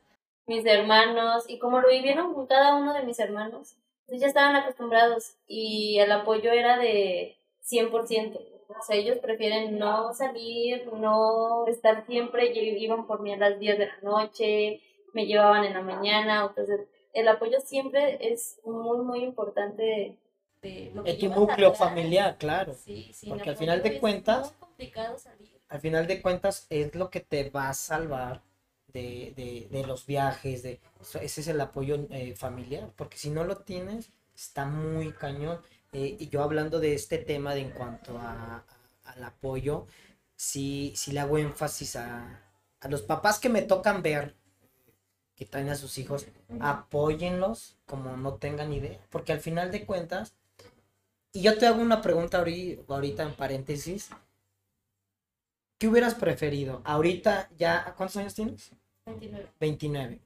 mis 0.47 0.65
hermanos, 0.65 1.45
y 1.49 1.59
como 1.59 1.81
lo 1.81 1.89
vivieron 1.89 2.33
con 2.33 2.47
cada 2.47 2.77
uno 2.77 2.95
de 2.95 3.03
mis 3.03 3.19
hermanos, 3.19 3.77
pues 4.07 4.21
ya 4.21 4.27
estaban 4.27 4.57
acostumbrados 4.57 5.35
y 5.47 5.99
el 5.99 6.11
apoyo 6.13 6.51
era 6.51 6.79
de 6.79 7.37
100%. 7.71 8.53
O 8.79 8.83
sea, 8.83 8.97
ellos 8.97 9.19
prefieren 9.19 9.79
no 9.79 10.13
salir, 10.15 10.87
no 10.93 11.67
estar 11.67 12.07
siempre, 12.07 12.53
iban 12.55 13.07
por 13.07 13.21
mí 13.21 13.33
a 13.33 13.37
las 13.37 13.59
10 13.59 13.79
de 13.79 13.87
la 13.87 13.99
noche, 14.03 14.81
me 15.13 15.27
llevaban 15.27 15.65
en 15.65 15.75
la 15.75 15.83
mañana, 15.83 16.47
entonces 16.49 16.81
el 17.13 17.29
apoyo 17.29 17.61
siempre 17.61 18.19
es 18.33 18.59
muy, 18.65 18.99
muy 18.99 19.23
importante 19.23 20.17
de, 20.63 20.93
lo 20.95 21.05
que 21.05 21.11
En 21.11 21.19
tu 21.19 21.29
núcleo 21.29 21.75
familiar, 21.75 22.37
claro. 22.39 22.75
Sí, 22.75 23.11
sin 23.13 23.31
Porque 23.31 23.51
al 23.51 23.57
final 23.57 23.83
de 23.83 23.97
es 23.97 24.01
cuentas-. 24.01 24.55
Al 25.69 25.81
final 25.81 26.07
de 26.07 26.23
cuentas 26.23 26.67
es 26.71 26.95
lo 26.95 27.11
que 27.11 27.21
te 27.21 27.51
va 27.51 27.69
a 27.69 27.75
salvar 27.75 28.43
de, 28.89 29.33
de, 29.37 29.69
de 29.71 29.87
los 29.87 30.07
viajes, 30.07 30.63
de 30.63 30.81
ese 31.21 31.41
es 31.41 31.49
el 31.49 31.61
apoyo 31.61 32.07
eh, 32.11 32.35
familiar, 32.37 32.91
porque 32.97 33.17
si 33.17 33.31
no 33.31 33.45
lo 33.45 33.57
tienes, 33.59 34.11
está 34.35 34.67
muy 34.67 35.13
cañón. 35.13 35.61
Eh, 35.93 36.17
y 36.19 36.29
yo 36.29 36.43
hablando 36.43 36.81
de 36.81 36.95
este 36.95 37.19
tema 37.19 37.55
de 37.55 37.61
en 37.61 37.71
cuanto 37.71 38.19
a, 38.19 38.65
al 39.05 39.25
apoyo, 39.25 39.87
sí, 40.37 40.93
sí 40.97 41.13
le 41.13 41.21
hago 41.21 41.39
énfasis 41.39 41.97
a, 41.97 42.41
a 42.81 42.89
los 42.89 43.03
papás 43.03 43.39
que 43.39 43.49
me 43.49 43.63
tocan 43.63 44.03
ver 44.03 44.35
que 45.35 45.47
traen 45.47 45.71
a 45.71 45.75
sus 45.75 45.99
hijos, 45.99 46.27
apóyenlos 46.61 47.77
como 47.87 48.17
no 48.17 48.35
tengan 48.35 48.73
idea, 48.73 48.99
porque 49.11 49.33
al 49.33 49.41
final 49.41 49.71
de 49.71 49.85
cuentas, 49.87 50.35
y 51.33 51.43
yo 51.43 51.59
te 51.59 51.67
hago 51.67 51.81
una 51.83 52.03
pregunta 52.03 52.39
ahorita 52.39 53.23
en 53.23 53.35
paréntesis, 53.35 54.11
¿qué 55.79 55.89
hubieras 55.89 56.15
preferido? 56.15 56.81
Ahorita 56.85 57.51
ya, 57.59 57.95
¿cuántos 57.97 58.17
años 58.17 58.35
tienes? 58.35 58.71
29. 59.07 59.49
29. 59.61 60.21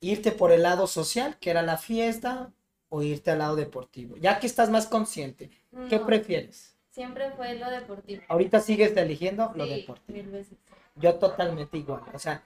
Irte 0.00 0.32
por 0.32 0.52
el 0.52 0.62
lado 0.62 0.86
social, 0.86 1.38
que 1.38 1.50
era 1.50 1.62
la 1.62 1.78
fiesta, 1.78 2.52
o 2.90 3.02
irte 3.02 3.30
al 3.30 3.38
lado 3.38 3.56
deportivo. 3.56 4.16
Ya 4.18 4.38
que 4.38 4.46
estás 4.46 4.68
más 4.70 4.86
consciente, 4.86 5.50
¿qué 5.88 5.98
No, 5.98 6.06
prefieres? 6.06 6.76
Siempre 6.90 7.30
fue 7.32 7.54
lo 7.54 7.70
deportivo. 7.70 8.22
Ahorita 8.28 8.60
sigues 8.60 8.96
eligiendo 8.96 9.52
lo 9.54 9.64
Sí, 9.64 9.70
deportivo. 9.70 10.16
mil 10.18 10.26
veces. 10.30 10.58
Yo 10.96 11.14
totalmente 11.14 11.78
igual. 11.78 12.02
O 12.12 12.18
sea, 12.18 12.42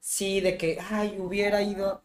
sí, 0.00 0.40
de 0.40 0.56
que, 0.56 0.78
ay, 0.90 1.18
hubiera 1.18 1.62
ido, 1.62 2.02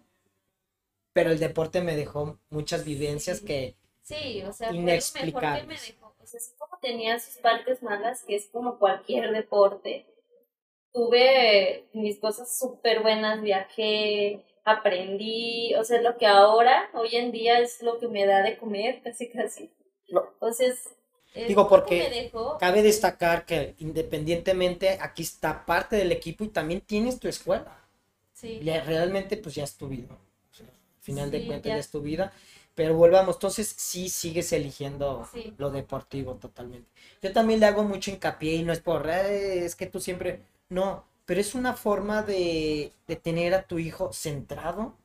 pero 1.14 1.32
el 1.32 1.40
deporte 1.40 1.82
me 1.82 1.96
dejó 1.96 2.40
muchas 2.50 2.86
vivencias 2.86 3.42
que, 3.42 3.76
Sí, 4.02 4.42
o 4.44 4.54
sea, 4.54 4.70
fue 4.70 4.78
lo 4.78 4.84
mejor 4.84 5.42
que 5.60 5.64
me 5.68 5.76
dejó. 5.76 6.16
O 6.22 6.26
sea, 6.26 6.40
como 6.58 6.78
tenía 6.82 7.20
sus 7.20 7.36
partes 7.38 7.84
malas, 7.84 8.24
que 8.24 8.36
es 8.36 8.48
como 8.48 8.80
cualquier 8.80 9.32
deporte, 9.32 10.06
tuve 10.94 11.88
mis 11.94 12.20
cosas 12.20 12.58
súper 12.58 13.02
buenas, 13.02 13.42
viajé, 13.42 14.44
aprendí, 14.68 15.74
o 15.76 15.84
sea, 15.84 16.02
lo 16.02 16.18
que 16.18 16.26
ahora, 16.28 16.90
hoy 16.94 17.16
en 17.16 17.32
día, 17.32 17.60
es 17.60 17.82
lo 17.82 18.00
que 18.00 18.08
me 18.08 18.26
da 18.26 18.42
de 18.44 18.58
comer, 18.58 19.02
casi, 19.04 19.30
casi. 19.30 19.72
No. 20.10 20.24
Entonces, 20.34 20.90
es 21.34 21.48
Digo, 21.48 21.68
porque 21.70 22.00
me 22.10 22.10
dejó, 22.10 22.58
cabe 22.60 22.82
destacar 22.82 23.46
que 23.46 23.76
independientemente, 23.80 24.98
aquí 25.02 25.24
está 25.24 25.66
parte 25.66 25.96
del 25.96 26.12
equipo 26.12 26.44
y 26.44 26.50
también 26.50 26.82
tienes 26.82 27.20
tu 27.20 27.28
escuela. 27.28 27.78
sí, 28.34 28.60
Ya, 28.64 28.84
realmente, 28.84 29.38
pues 29.38 29.56
ya 29.56 29.64
es 29.64 29.76
tu 29.78 29.88
vida. 29.88 30.08
O 30.52 30.56
sea, 30.56 30.68
al 30.68 31.02
final 31.02 31.32
de 31.32 31.46
cuentas, 31.46 31.66
ya. 31.70 31.76
ya 31.76 31.80
es 31.80 31.90
tu 31.90 32.02
vida. 32.02 32.34
Pero 32.76 32.96
volvamos, 32.96 33.36
entonces 33.38 33.74
sí 33.78 34.10
sigues 34.10 34.52
eligiendo 34.54 35.28
Sí. 35.34 35.54
lo 35.58 35.72
deportivo 35.72 36.36
totalmente. 36.36 36.90
Yo 37.22 37.34
también 37.34 37.60
le 37.60 37.66
hago 37.68 37.84
mucho 37.84 38.12
hincapié 38.12 38.56
y 38.56 38.64
no 38.64 38.72
es 38.74 38.80
por, 38.82 39.08
"Ay, 39.10 39.60
es 39.60 39.76
que 39.76 39.88
tú 39.88 40.00
siempre, 40.00 40.42
no, 40.70 41.06
pero 41.28 41.42
es 41.42 41.56
una 41.56 41.76
forma 41.76 42.24
de, 42.24 42.94
de 43.08 43.18
tener 43.18 43.54
a 43.54 43.68
tu 43.68 43.80
hijo 43.80 44.14
centrado, 44.14 44.98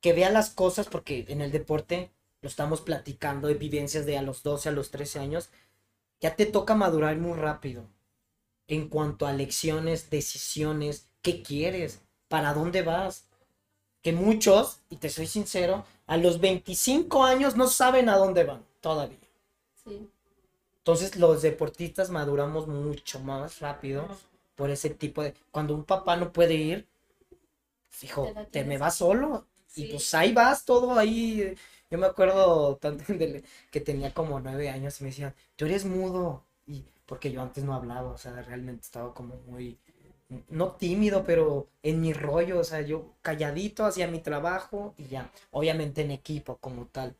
que 0.00 0.12
vea 0.12 0.30
las 0.30 0.50
cosas, 0.50 0.88
porque 0.88 1.26
en 1.28 1.40
el 1.40 1.52
deporte 1.52 2.10
lo 2.42 2.48
estamos 2.48 2.80
platicando 2.80 3.48
de 3.48 3.54
vivencias 3.54 4.06
de 4.06 4.16
a 4.18 4.22
los 4.22 4.42
12, 4.42 4.70
a 4.70 4.72
los 4.72 4.90
13 4.90 5.18
años, 5.18 5.50
ya 6.20 6.36
te 6.36 6.46
toca 6.46 6.74
madurar 6.74 7.16
muy 7.18 7.38
rápido 7.38 7.86
en 8.68 8.88
cuanto 8.88 9.26
a 9.26 9.32
lecciones, 9.32 10.10
decisiones, 10.10 11.06
qué 11.22 11.42
quieres, 11.42 12.02
para 12.28 12.54
dónde 12.54 12.82
vas. 12.82 13.26
Que 14.02 14.12
muchos, 14.12 14.80
y 14.90 14.96
te 14.96 15.10
soy 15.10 15.26
sincero, 15.26 15.84
a 16.06 16.16
los 16.18 16.40
25 16.40 17.24
años 17.24 17.56
no 17.56 17.68
saben 17.68 18.08
a 18.08 18.16
dónde 18.16 18.44
van 18.44 18.64
todavía. 18.80 19.18
sí, 19.74 20.10
Entonces 20.78 21.16
los 21.16 21.42
deportistas 21.42 22.10
maduramos 22.10 22.66
mucho 22.66 23.20
más 23.20 23.60
rápido 23.60 24.08
por 24.60 24.70
ese 24.70 24.90
tipo 24.90 25.22
de... 25.24 25.34
Cuando 25.52 25.74
un 25.74 25.84
papá 25.84 26.16
no 26.16 26.32
puede 26.32 26.54
ir, 26.54 26.88
pues, 27.88 28.04
hijo, 28.04 28.26
Te 28.34 28.44
te 28.46 28.64
me 28.64 28.78
vas 28.78 28.96
solo. 28.96 29.46
Y 29.74 29.82
Sí. 29.84 29.90
pues 29.92 30.14
ahí 30.14 30.32
vas 30.32 30.64
todo 30.64 30.98
ahí. 30.98 31.54
Yo 31.90 31.98
me 31.98 32.06
acuerdo 32.06 32.76
tanto 32.76 33.04
de- 33.14 33.44
que 33.70 33.80
tenía 33.80 34.12
como 34.14 34.40
nueve 34.40 34.68
años 34.70 35.00
y 35.00 35.04
me 35.04 35.10
decían, 35.10 35.34
tú 35.56 35.66
eres 35.66 35.84
mudo. 35.84 36.44
Y 36.66 36.84
porque 37.06 37.32
yo 37.32 37.42
antes 37.42 37.64
no 37.64 37.74
hablaba, 37.74 38.10
o 38.12 38.18
sea, 38.18 38.40
realmente 38.42 38.82
estaba 38.82 39.12
como 39.14 39.36
muy, 39.46 39.78
no 40.48 40.72
tímido, 40.76 41.24
pero 41.24 41.68
en 41.82 42.00
mi 42.00 42.12
rollo, 42.12 42.60
o 42.60 42.64
sea, 42.64 42.80
yo 42.82 43.14
calladito 43.22 43.84
hacía 43.86 44.06
mi 44.08 44.20
trabajo 44.20 44.94
y 44.98 45.06
ya, 45.08 45.30
obviamente 45.50 46.02
en 46.02 46.12
equipo 46.12 46.56
como 46.58 46.86
tal. 46.86 47.16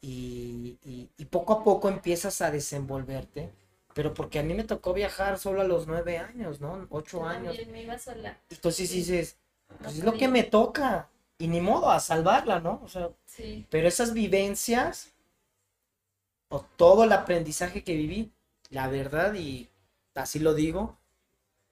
Y, 0.00 0.78
y- 0.84 1.10
y 1.16 1.24
poco 1.26 1.54
a 1.54 1.64
poco 1.64 1.88
empiezas 1.88 2.40
a 2.42 2.50
desenvolverte, 2.50 3.50
pero 3.94 4.12
porque 4.12 4.40
a 4.40 4.42
mí 4.42 4.54
me 4.54 4.64
tocó 4.64 4.92
viajar 4.92 5.38
solo 5.38 5.60
a 5.60 5.64
los 5.64 5.86
nueve 5.86 6.18
años, 6.18 6.60
¿no? 6.60 6.86
Ocho 6.90 7.24
años. 7.24 7.56
me 7.68 7.82
iba 7.82 7.98
sola, 7.98 8.38
Entonces 8.50 8.90
dices, 8.90 9.38
pues 9.78 9.98
es 9.98 10.04
lo 10.04 10.14
que 10.14 10.28
me 10.28 10.42
toca. 10.42 11.08
Y 11.38 11.48
ni 11.48 11.60
modo, 11.60 11.90
a 11.90 11.98
salvarla, 11.98 12.60
¿no? 12.60 12.80
O 12.84 12.88
sea, 12.88 13.10
sí, 13.26 13.66
pero 13.68 13.88
esas 13.88 14.12
vivencias 14.12 15.12
o 16.48 16.60
todo 16.76 17.04
el 17.04 17.12
aprendizaje 17.12 17.82
que 17.82 17.94
viví, 17.94 18.32
la 18.70 18.88
verdad, 18.88 19.34
y 19.34 19.68
así 20.14 20.38
lo 20.38 20.54
digo, 20.54 20.96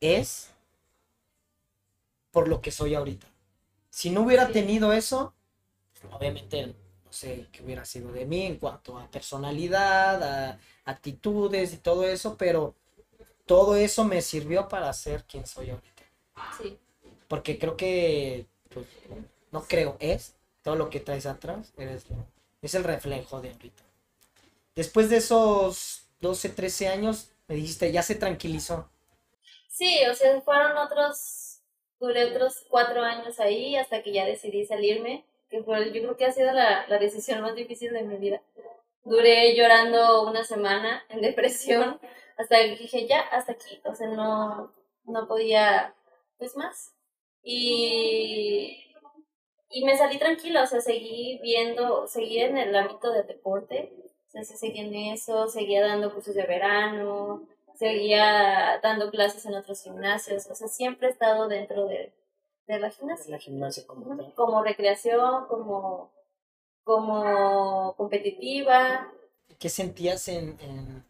es 0.00 0.50
por 2.32 2.48
lo 2.48 2.60
que 2.60 2.70
soy 2.70 2.94
ahorita. 2.94 3.26
Si 3.90 4.10
no 4.10 4.22
hubiera 4.22 4.46
Sí. 4.46 4.52
tenido 4.52 4.92
eso, 4.92 5.34
pues, 6.00 6.12
obviamente 6.12 6.66
no 7.04 7.12
sé 7.12 7.48
qué 7.52 7.62
hubiera 7.62 7.84
sido 7.84 8.10
de 8.12 8.24
mí 8.26 8.46
en 8.46 8.56
cuanto 8.56 8.98
a 8.98 9.08
personalidad, 9.10 10.22
a 10.22 10.58
actitudes 10.84 11.72
y 11.74 11.78
todo 11.78 12.06
eso, 12.06 12.36
pero 12.36 12.74
todo 13.46 13.76
eso 13.76 14.04
me 14.04 14.22
sirvió 14.22 14.68
para 14.68 14.92
ser 14.92 15.24
quien 15.24 15.46
soy 15.46 15.70
ahorita. 15.70 16.02
sí, 16.56 16.78
Porque 17.28 17.58
creo 17.58 17.76
que, 17.76 18.46
pues, 18.72 18.86
no 19.50 19.62
creo, 19.64 19.96
es 20.00 20.34
todo 20.62 20.76
lo 20.76 20.90
que 20.90 21.00
traes 21.00 21.26
atrás, 21.26 21.72
eres 21.76 22.04
es 22.62 22.74
el 22.74 22.84
reflejo 22.84 23.40
de 23.40 23.50
ahorita. 23.50 23.82
Después 24.76 25.10
de 25.10 25.18
esos 25.18 26.04
12, 26.20 26.50
13 26.50 26.88
años, 26.88 27.30
me 27.48 27.56
dijiste, 27.56 27.92
ya 27.92 28.02
se 28.02 28.14
tranquilizó. 28.16 28.88
Sí, 29.68 30.00
o 30.10 30.14
sea, 30.14 30.40
fueron 30.42 30.76
otros, 30.76 31.60
duré 31.98 32.26
otros 32.26 32.64
cuatro 32.68 33.02
años 33.02 33.40
ahí 33.40 33.76
hasta 33.76 34.02
que 34.02 34.12
ya 34.12 34.24
decidí 34.26 34.64
salirme, 34.64 35.24
que 35.50 35.62
fue, 35.62 35.86
yo 35.92 36.02
creo 36.02 36.16
que 36.16 36.26
ha 36.26 36.32
sido 36.32 36.52
la, 36.52 36.86
la 36.88 36.98
decisión 36.98 37.40
más 37.40 37.54
difícil 37.54 37.92
de 37.92 38.02
mi 38.02 38.16
vida. 38.16 38.42
Duré 39.04 39.54
llorando 39.54 40.28
una 40.28 40.44
semana 40.44 41.04
en 41.08 41.20
depresión 41.20 42.00
hasta 42.36 42.56
que 42.56 42.76
dije, 42.76 43.06
ya, 43.06 43.20
hasta 43.20 43.52
aquí, 43.52 43.80
o 43.84 43.94
sea, 43.94 44.08
no, 44.08 44.72
no 45.04 45.28
podía, 45.28 45.94
pues 46.38 46.56
más. 46.56 46.94
Y, 47.42 48.94
y 49.70 49.84
me 49.84 49.96
salí 49.96 50.18
tranquila, 50.18 50.62
o 50.62 50.66
sea, 50.66 50.80
seguí 50.80 51.38
viendo, 51.42 52.06
seguí 52.06 52.40
en 52.40 52.56
el 52.58 52.74
ámbito 52.74 53.10
del 53.10 53.26
deporte, 53.26 53.92
o 54.26 54.30
sea, 54.30 54.44
sí 54.44 54.56
seguí 54.56 54.80
en 54.80 54.94
eso, 54.94 55.48
seguía 55.48 55.82
dando 55.82 56.12
cursos 56.12 56.34
de 56.34 56.46
verano, 56.46 57.46
seguía 57.74 58.78
dando 58.82 59.10
clases 59.10 59.44
en 59.46 59.54
otros 59.54 59.82
gimnasios, 59.82 60.46
o 60.48 60.54
sea, 60.54 60.68
siempre 60.68 61.08
he 61.08 61.10
estado 61.10 61.48
dentro 61.48 61.86
de, 61.86 62.12
de 62.66 62.78
la 62.78 62.90
gimnasia, 62.90 63.30
la 63.30 63.38
gimnasia 63.38 63.86
como 63.86 64.34
como 64.34 64.62
recreación, 64.62 65.46
como, 65.48 66.12
como 66.84 67.94
competitiva, 67.96 69.08
¿Qué 69.58 69.68
sentías 69.68 70.26
en, 70.28 70.58
en- 70.60 71.04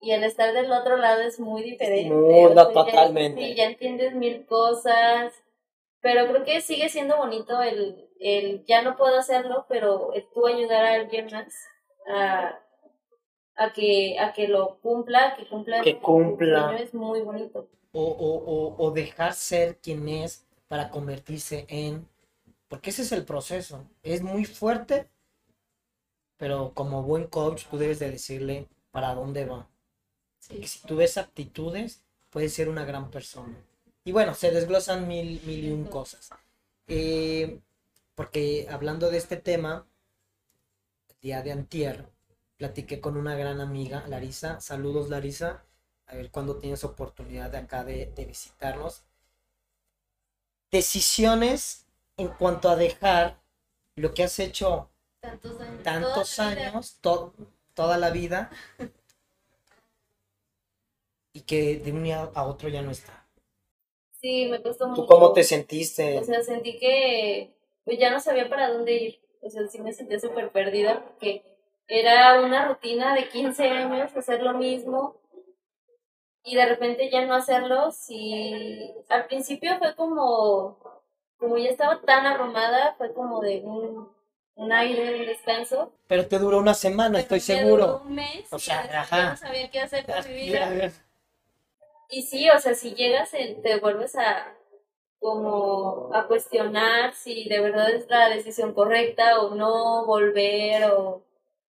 y 0.00 0.10
el 0.12 0.22
estar 0.24 0.52
del 0.52 0.70
otro 0.70 0.96
lado 0.98 1.22
es 1.22 1.40
muy 1.40 1.62
diferente. 1.62 2.10
No, 2.10 2.26
o 2.26 2.48
sea, 2.54 2.54
ya- 2.54 2.72
totalmente. 2.72 3.40
sí, 3.40 3.54
ya 3.54 3.64
entiendes 3.64 4.14
mil 4.14 4.44
cosas, 4.46 5.32
pero 6.00 6.26
creo 6.28 6.44
que 6.44 6.60
sigue 6.60 6.88
siendo 6.90 7.16
bonito 7.16 7.62
el, 7.62 8.08
el 8.20 8.64
ya 8.66 8.82
no 8.82 8.96
puedo 8.96 9.18
hacerlo, 9.18 9.64
pero 9.68 10.12
el 10.12 10.28
tú 10.34 10.46
ayudar 10.46 10.84
a 10.84 10.94
alguien 10.94 11.26
más 11.32 11.54
a, 12.08 12.60
a 13.56 13.72
que 13.72 14.18
a 14.20 14.32
que 14.34 14.48
lo 14.48 14.78
cumpla, 14.80 15.34
que 15.36 15.48
cumpla 15.48 15.80
Que 15.82 15.98
cumpla. 15.98 16.68
sueño, 16.68 16.78
es 16.84 16.92
muy 16.94 17.20
bonito. 17.22 17.68
o, 17.92 18.02
o, 18.04 18.34
o, 18.44 18.76
o 18.86 18.90
dejar 18.90 19.32
ser 19.32 19.78
quien 19.78 20.06
es 20.08 20.46
para 20.68 20.90
convertirse 20.90 21.64
en... 21.68 22.06
Porque 22.68 22.90
ese 22.90 23.02
es 23.02 23.12
el 23.12 23.24
proceso. 23.24 23.88
Es 24.02 24.22
muy 24.22 24.44
fuerte, 24.44 25.08
pero 26.36 26.72
como 26.74 27.02
buen 27.02 27.26
coach 27.26 27.64
tú 27.70 27.78
debes 27.78 27.98
de 27.98 28.10
decirle 28.10 28.68
para 28.90 29.14
dónde 29.14 29.44
va. 29.44 29.68
Sí. 30.38 30.60
que 30.60 30.68
si 30.68 30.80
tú 30.86 30.96
ves 30.96 31.18
aptitudes, 31.18 32.02
puedes 32.30 32.52
ser 32.52 32.68
una 32.68 32.84
gran 32.84 33.10
persona. 33.10 33.56
Y 34.04 34.12
bueno, 34.12 34.34
se 34.34 34.50
desglosan 34.50 35.08
mil, 35.08 35.40
mil 35.44 35.64
y 35.64 35.70
un 35.72 35.84
cosas. 35.84 36.30
Eh, 36.86 37.60
porque 38.14 38.66
hablando 38.70 39.10
de 39.10 39.18
este 39.18 39.36
tema, 39.36 39.86
el 41.08 41.16
día 41.20 41.42
de 41.42 41.52
antier, 41.52 42.08
platiqué 42.56 43.00
con 43.00 43.16
una 43.16 43.34
gran 43.34 43.60
amiga, 43.60 44.06
Larisa. 44.06 44.60
Saludos, 44.60 45.08
Larisa. 45.08 45.64
A 46.06 46.14
ver 46.14 46.30
cuándo 46.30 46.58
tienes 46.58 46.84
oportunidad 46.84 47.50
de 47.50 47.58
acá 47.58 47.84
de, 47.84 48.06
de 48.14 48.24
visitarnos. 48.24 49.02
Decisiones 50.70 51.85
en 52.16 52.28
cuanto 52.28 52.68
a 52.68 52.76
dejar 52.76 53.38
lo 53.96 54.14
que 54.14 54.24
has 54.24 54.38
hecho 54.38 54.90
Tantos 55.20 55.60
años. 55.60 55.82
tantos 55.82 56.36
toda 56.36 56.48
la 56.48 56.54
vida. 56.54 56.68
años, 56.70 56.98
to- 57.00 57.34
toda 57.74 57.98
la 57.98 58.10
vida, 58.10 58.50
y 61.32 61.42
que 61.42 61.76
de 61.78 61.92
un 61.92 62.02
día 62.04 62.30
a 62.34 62.44
otro 62.46 62.68
ya 62.68 62.82
no 62.82 62.90
está. 62.90 63.26
Sí, 64.12 64.46
me 64.50 64.62
costó 64.62 64.88
mucho. 64.88 65.02
¿Tú 65.02 65.06
cómo 65.08 65.32
te 65.32 65.44
sentiste? 65.44 66.18
O 66.18 66.24
sea, 66.24 66.42
sentí 66.42 66.78
que 66.78 67.54
pues 67.84 67.98
ya 67.98 68.10
no 68.10 68.18
sabía 68.20 68.48
para 68.48 68.68
dónde 68.70 68.92
ir. 68.94 69.20
O 69.42 69.50
sea, 69.50 69.66
sí 69.68 69.80
me 69.80 69.92
sentía 69.92 70.18
súper 70.18 70.50
perdida 70.50 71.04
porque 71.04 71.42
era 71.86 72.40
una 72.40 72.66
rutina 72.66 73.14
de 73.14 73.28
15 73.28 73.68
años 73.68 74.16
hacer 74.16 74.42
lo 74.42 74.54
mismo 74.54 75.20
y 76.44 76.54
de 76.54 76.66
repente 76.66 77.10
ya 77.10 77.26
no 77.26 77.34
hacerlo, 77.34 77.90
si 77.90 78.94
al 79.08 79.26
principio 79.26 79.78
fue 79.78 79.94
como, 79.96 80.78
como 81.38 81.58
ya 81.58 81.70
estaba 81.70 82.00
tan 82.00 82.26
abrumada, 82.26 82.94
fue 82.96 83.12
como 83.12 83.40
de 83.40 83.60
un, 83.64 84.08
un 84.54 84.72
aire, 84.72 85.20
un 85.20 85.26
descanso. 85.26 85.92
Pero 86.06 86.26
te 86.26 86.38
duró 86.38 86.58
una 86.58 86.74
semana, 86.74 87.20
estoy 87.20 87.40
seguro. 87.40 88.02
un 88.04 88.14
mes, 88.14 88.52
o 88.52 88.58
sea, 88.58 88.80
ajá. 89.00 89.30
no 89.30 89.36
sabía 89.36 89.70
qué 89.70 89.80
hacer 89.80 90.04
con 90.04 90.28
mi 90.28 90.34
vida. 90.34 90.92
Y 92.08 92.22
sí, 92.22 92.48
o 92.50 92.58
sea, 92.58 92.74
si 92.74 92.94
llegas, 92.94 93.30
te 93.30 93.78
vuelves 93.80 94.16
a 94.16 94.52
como 95.18 96.10
a 96.14 96.26
cuestionar 96.28 97.14
si 97.14 97.48
de 97.48 97.58
verdad 97.58 97.90
es 97.90 98.08
la 98.08 98.28
decisión 98.28 98.74
correcta 98.74 99.40
o 99.40 99.54
no 99.54 100.04
volver 100.04 100.84
o 100.92 101.22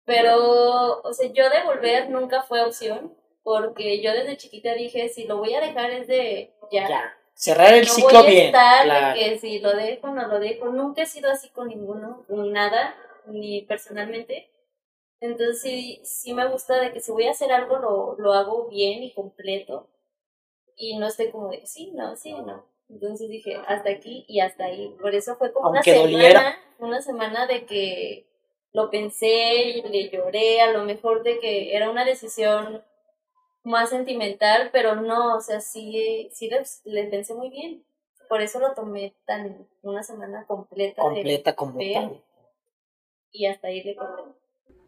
pero 0.05 1.01
o 1.01 1.13
sea 1.13 1.31
yo 1.31 1.47
de 1.49 1.63
volver 1.63 2.09
nunca 2.09 2.41
fue 2.41 2.61
opción 2.61 3.15
porque 3.47 4.01
yo 4.01 4.11
desde 4.11 4.35
chiquita 4.35 4.73
dije, 4.73 5.07
si 5.07 5.23
lo 5.23 5.37
voy 5.37 5.53
a 5.53 5.61
dejar 5.61 5.89
es 5.91 6.05
de 6.07 6.51
ya. 6.69 7.17
Cerrar 7.38 7.76
el 7.76 7.88
ciclo 7.88 8.23
bien. 8.23 8.52
que 9.13 9.38
si 9.38 9.60
lo 9.60 9.76
dejo, 9.76 10.08
no 10.08 10.28
lo 10.28 10.39
dejo. 10.39 10.69
Nunca 10.69 11.04
he 11.04 11.06
sido 11.06 11.30
así 11.30 11.50
con 11.50 11.67
ninguno, 11.67 12.26
nada, 12.30 12.95
ni 13.28 13.62
personalmente. 13.62 14.50
Entonces 15.21 15.62
sí, 15.62 16.02
sí 16.04 16.34
me 16.34 16.47
gusta 16.47 16.80
de 16.80 16.91
que 16.91 17.00
si 17.00 17.12
voy 17.12 17.28
a 17.28 17.32
hacer 17.32 17.52
algo 17.52 17.78
lo, 17.78 18.15
lo 18.17 18.34
hago 18.34 18.67
bien 18.67 19.04
y 19.04 19.13
completo. 19.13 19.88
Y 20.76 20.97
no 20.97 21.06
esté 21.06 21.30
como 21.30 21.50
de 21.50 21.63
sí, 21.67 21.91
no, 21.93 22.15
sí, 22.15 22.34
no. 22.34 22.65
Entonces 22.89 23.30
dije, 23.30 23.56
hasta 23.67 23.91
aquí 23.91 24.26
y 24.28 24.39
hasta 24.39 24.65
ahí. 24.65 24.95
Por 25.00 25.13
eso 25.13 25.36
fue 25.36 25.54
como 25.54 25.69
una 25.69 25.84
semana, 25.84 26.58
una 26.80 27.02
semana 27.04 27.45
de 27.45 27.67
que 27.67 28.26
lo 28.73 28.89
pensé 28.89 29.63
y 29.63 29.82
le 29.84 30.10
lloré, 30.10 30.62
a 30.62 30.71
lo 30.71 30.86
mejor 30.86 31.21
de 31.21 31.38
que 31.38 31.76
era 31.76 31.91
una 31.91 32.04
decisión 32.04 32.84
más 33.67 33.89
sentimental, 33.89 34.69
pero 34.71 34.95
no, 34.95 35.36
o 35.36 35.41
sea, 35.41 35.60
sí, 35.62 36.30
sí 36.32 36.49
le, 36.86 37.03
pensé 37.06 37.34
muy 37.34 37.49
bien. 37.49 37.84
Por 38.30 38.41
eso 38.41 38.60
lo 38.60 38.73
tomé 38.73 39.13
tan 39.25 39.67
una 39.82 40.03
semana 40.03 40.45
completa. 40.45 41.01
Completa 41.01 41.56
como 41.56 41.77
tal. 41.77 42.23
Y 43.32 43.45
hasta 43.45 43.67
ahí 43.67 43.84
le 43.84 43.95
corté. 43.95 44.23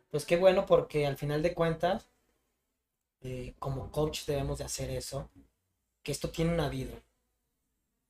Pues 0.10 0.26
qué 0.26 0.38
bueno 0.38 0.66
porque 0.66 1.06
al 1.06 1.18
final 1.18 1.44
de 1.44 1.54
cuentas, 1.54 2.10
eh, 3.22 3.54
como 3.60 3.92
coach 3.92 4.26
debemos 4.26 4.58
de 4.58 4.66
hacer 4.66 4.90
eso, 4.90 5.30
que 6.02 6.12
esto 6.12 6.30
tiene 6.30 6.54
una 6.54 6.70
vida. 6.70 6.96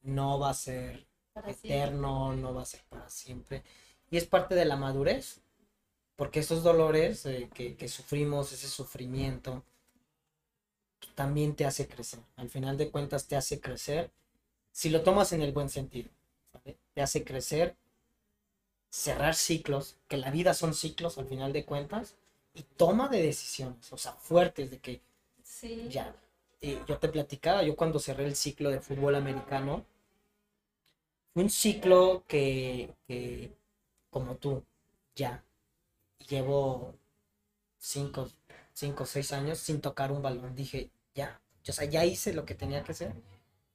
No 0.01 0.39
va 0.39 0.51
a 0.51 0.53
ser 0.53 1.05
eterno, 1.45 2.33
no 2.33 2.53
va 2.53 2.61
a 2.61 2.65
ser 2.65 2.81
para 2.89 3.09
siempre. 3.09 3.63
Y 4.09 4.17
es 4.17 4.25
parte 4.25 4.55
de 4.55 4.65
la 4.65 4.77
madurez, 4.77 5.41
porque 6.15 6.39
esos 6.39 6.63
dolores 6.63 7.25
eh, 7.25 7.49
que, 7.53 7.75
que 7.75 7.87
sufrimos, 7.87 8.51
ese 8.51 8.67
sufrimiento, 8.67 9.63
también 11.19 11.53
te 11.53 11.65
hace 11.65 11.85
crecer. 11.85 12.21
Al 12.37 12.49
final 12.49 12.77
de 12.77 12.91
cuentas 12.91 13.27
te 13.27 13.35
hace 13.35 13.59
crecer 13.59 14.09
si 14.71 14.89
lo 14.89 15.01
tomas 15.01 15.33
en 15.33 15.41
el 15.41 15.51
buen 15.51 15.67
sentido. 15.67 16.09
Te 16.93 17.01
hace 17.01 17.25
crecer, 17.25 17.75
cerrar 18.89 19.35
ciclos, 19.35 19.97
que 20.07 20.15
la 20.15 20.31
vida 20.31 20.53
son 20.53 20.73
ciclos 20.73 21.17
al 21.17 21.27
final 21.27 21.51
de 21.51 21.65
cuentas, 21.65 22.15
y 22.53 22.63
toma 22.63 23.09
de 23.09 23.21
decisiones, 23.21 23.91
o 23.91 23.97
sea, 23.97 24.13
fuertes 24.13 24.71
de 24.71 24.79
que 24.79 25.01
ya. 25.89 26.15
yo 26.87 26.97
te 26.99 27.09
platicaba, 27.09 27.63
yo 27.63 27.75
cuando 27.75 27.99
cerré 27.99 28.23
el 28.23 28.37
ciclo 28.37 28.69
de 28.69 28.79
fútbol 28.79 29.15
americano, 29.15 29.85
fue 31.33 31.43
un 31.43 31.49
ciclo 31.49 32.23
que, 32.29 32.95
que 33.05 33.51
como 34.09 34.37
tú, 34.37 34.63
ya, 35.15 35.43
llevo 36.29 36.95
cinco, 37.77 38.29
cinco 38.73 39.03
o 39.03 39.05
seis 39.05 39.33
años 39.33 39.59
sin 39.59 39.81
tocar 39.81 40.13
un 40.13 40.21
balón. 40.21 40.55
Dije, 40.55 40.89
ya, 41.13 41.41
o 41.67 41.71
sea, 41.71 41.85
ya 41.85 42.05
hice 42.05 42.33
lo 42.33 42.45
que 42.45 42.55
tenía 42.55 42.83
que 42.83 42.93
hacer. 42.93 43.13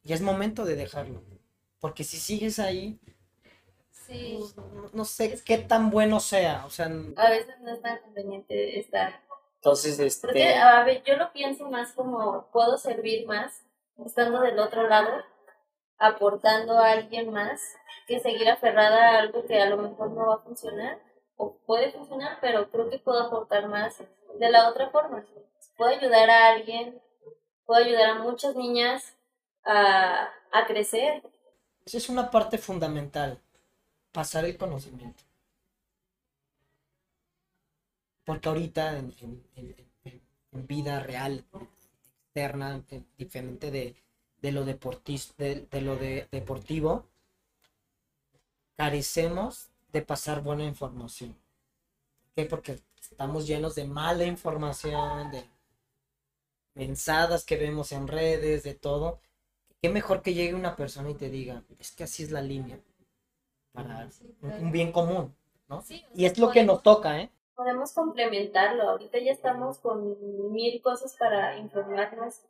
Ya 0.02 0.14
es 0.14 0.20
momento 0.20 0.64
de 0.64 0.76
dejarlo. 0.76 1.22
Porque 1.80 2.04
si 2.04 2.18
sigues 2.18 2.58
ahí, 2.58 2.98
pues, 4.06 4.54
no, 4.92 5.04
sé 5.04 5.38
qué 5.44 5.58
tan 5.58 5.90
bueno 5.90 6.20
sea. 6.20 6.64
O 6.66 6.70
sea, 6.70 6.86
a 6.86 7.30
veces 7.30 7.58
no 7.60 7.72
es 7.72 7.82
tan 7.82 7.98
conveniente 8.00 8.78
estar. 8.78 9.20
Entonces, 9.56 9.98
este. 9.98 10.26
Porque, 10.26 10.54
a 10.54 10.84
ver, 10.84 11.02
yo 11.04 11.16
lo 11.16 11.32
pienso 11.32 11.70
más 11.70 11.92
como 11.92 12.48
puedo 12.52 12.76
servir 12.76 13.26
más 13.26 13.64
estando 14.04 14.40
del 14.40 14.58
otro 14.58 14.88
lado, 14.88 15.08
aportando 15.98 16.78
a 16.78 16.90
alguien 16.90 17.32
más, 17.32 17.60
que 18.06 18.20
seguir 18.20 18.48
aferrada 18.48 19.10
a 19.10 19.18
algo 19.20 19.46
que 19.46 19.60
a 19.60 19.66
lo 19.66 19.78
mejor 19.78 20.10
no 20.10 20.26
va 20.26 20.34
a 20.34 20.42
funcionar 20.42 20.98
o 21.36 21.56
puede 21.66 21.92
funcionar, 21.92 22.38
pero 22.40 22.70
creo 22.70 22.90
que 22.90 22.98
puedo 22.98 23.20
aportar 23.20 23.68
más 23.68 24.02
de 24.38 24.50
la 24.50 24.68
otra 24.68 24.90
forma. 24.90 25.24
Puedo 25.76 25.90
ayudar 25.90 26.30
a 26.30 26.52
alguien, 26.52 27.00
puedo 27.64 27.84
ayudar 27.84 28.10
a 28.10 28.18
muchas 28.22 28.56
niñas 28.56 29.16
a, 29.64 30.28
a 30.52 30.66
crecer. 30.66 31.22
Esa 31.84 31.98
es 31.98 32.08
una 32.08 32.30
parte 32.30 32.58
fundamental, 32.58 33.40
pasar 34.12 34.44
el 34.44 34.56
conocimiento. 34.56 35.22
Porque 38.24 38.48
ahorita 38.48 38.98
en, 38.98 39.14
vida 40.52 41.00
real, 41.00 41.44
externa, 42.28 42.82
diferente 43.18 43.70
de, 43.70 43.96
de 44.40 44.52
lo, 44.52 44.64
deportis, 44.64 45.36
de, 45.36 45.66
de 45.70 45.80
lo 45.80 45.96
de, 45.96 46.28
deportivo, 46.30 47.06
carecemos 48.76 49.70
de 49.92 50.02
pasar 50.02 50.42
buena 50.42 50.64
información. 50.64 51.32
¿Por 51.32 52.32
qué? 52.34 52.44
Porque 52.46 52.80
estamos 53.00 53.46
llenos 53.46 53.74
de 53.74 53.84
mala 53.84 54.24
información, 54.24 55.30
de 55.30 55.44
mensadas 56.74 57.44
que 57.44 57.56
vemos 57.56 57.92
en 57.92 58.08
redes, 58.08 58.62
de 58.62 58.74
todo. 58.74 59.20
Qué 59.80 59.88
mejor 59.88 60.22
que 60.22 60.34
llegue 60.34 60.54
una 60.54 60.76
persona 60.76 61.10
y 61.10 61.14
te 61.14 61.30
diga, 61.30 61.62
es 61.78 61.92
que 61.92 62.04
así 62.04 62.22
es 62.22 62.30
la 62.30 62.42
línea 62.42 62.78
para 63.72 64.08
un 64.42 64.70
bien 64.70 64.92
común, 64.92 65.34
¿no? 65.68 65.82
y 66.14 66.24
es 66.24 66.38
lo 66.38 66.50
que 66.50 66.62
nos 66.62 66.82
toca, 66.82 67.20
¿eh? 67.20 67.30
Podemos 67.56 67.92
complementarlo. 67.92 68.88
Ahorita 68.88 69.18
ya 69.18 69.32
estamos 69.32 69.78
con 69.78 70.52
mil 70.52 70.80
cosas 70.82 71.16
para 71.16 71.58
informarnos. 71.58 72.40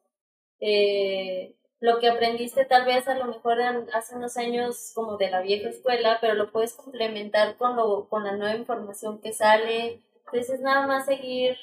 Eh, 0.61 1.55
lo 1.81 1.99
que 1.99 2.09
aprendiste 2.09 2.65
tal 2.65 2.87
vez 2.87 3.07
a 3.09 3.15
lo 3.15 3.27
mejor 3.27 3.61
hace 3.93 4.17
unos 4.17 4.39
años 4.39 4.93
como 4.95 5.19
de 5.19 5.31
la 5.31 5.43
vieja 5.43 5.69
escuela, 5.69 6.17
pero 6.21 6.35
lo 6.35 6.51
puedes 6.51 6.73
complementar 6.73 7.57
con, 7.57 7.77
lo, 7.77 8.09
con 8.09 8.25
la 8.25 8.37
nueva 8.37 8.57
información 8.57 9.19
que 9.21 9.35
sale. 9.35 10.01
Entonces 10.27 10.61
nada 10.61 10.87
más 10.87 11.05
seguir, 11.05 11.59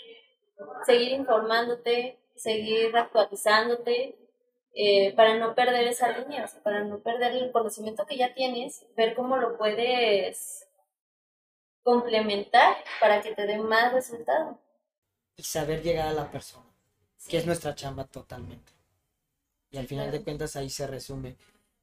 seguir 0.86 1.14
informándote, 1.14 2.20
seguir 2.42 2.96
actualizándote 2.96 4.18
eh, 4.74 5.14
para 5.16 5.38
no 5.38 5.54
perder 5.54 5.88
esa 5.88 6.18
línea, 6.18 6.46
o 6.46 6.48
sea, 6.48 6.64
para 6.64 6.84
no 6.84 7.00
perder 7.00 7.34
el 7.34 7.52
conocimiento 7.52 8.06
que 8.06 8.18
ya 8.18 8.34
tienes, 8.34 8.86
ver 8.96 9.14
cómo 9.16 9.38
lo 9.38 9.58
puedes 9.58 10.68
complementar 11.84 12.78
para 13.00 13.22
que 13.22 13.36
te 13.36 13.46
dé 13.46 13.58
más 13.58 13.94
resultado. 13.94 14.60
Y 15.36 15.44
saber 15.44 15.84
llegar 15.84 16.08
a 16.08 16.14
la 16.14 16.32
persona, 16.32 16.66
que 17.28 17.38
es 17.38 17.46
nuestra 17.46 17.76
chamba 17.76 18.06
totalmente. 18.06 18.72
Y 19.70 19.78
al 19.78 19.88
final 19.88 20.12
de 20.12 20.24
cuentas 20.24 20.56
ahí 20.56 20.70
se 20.70 20.88
resume. 20.88 21.38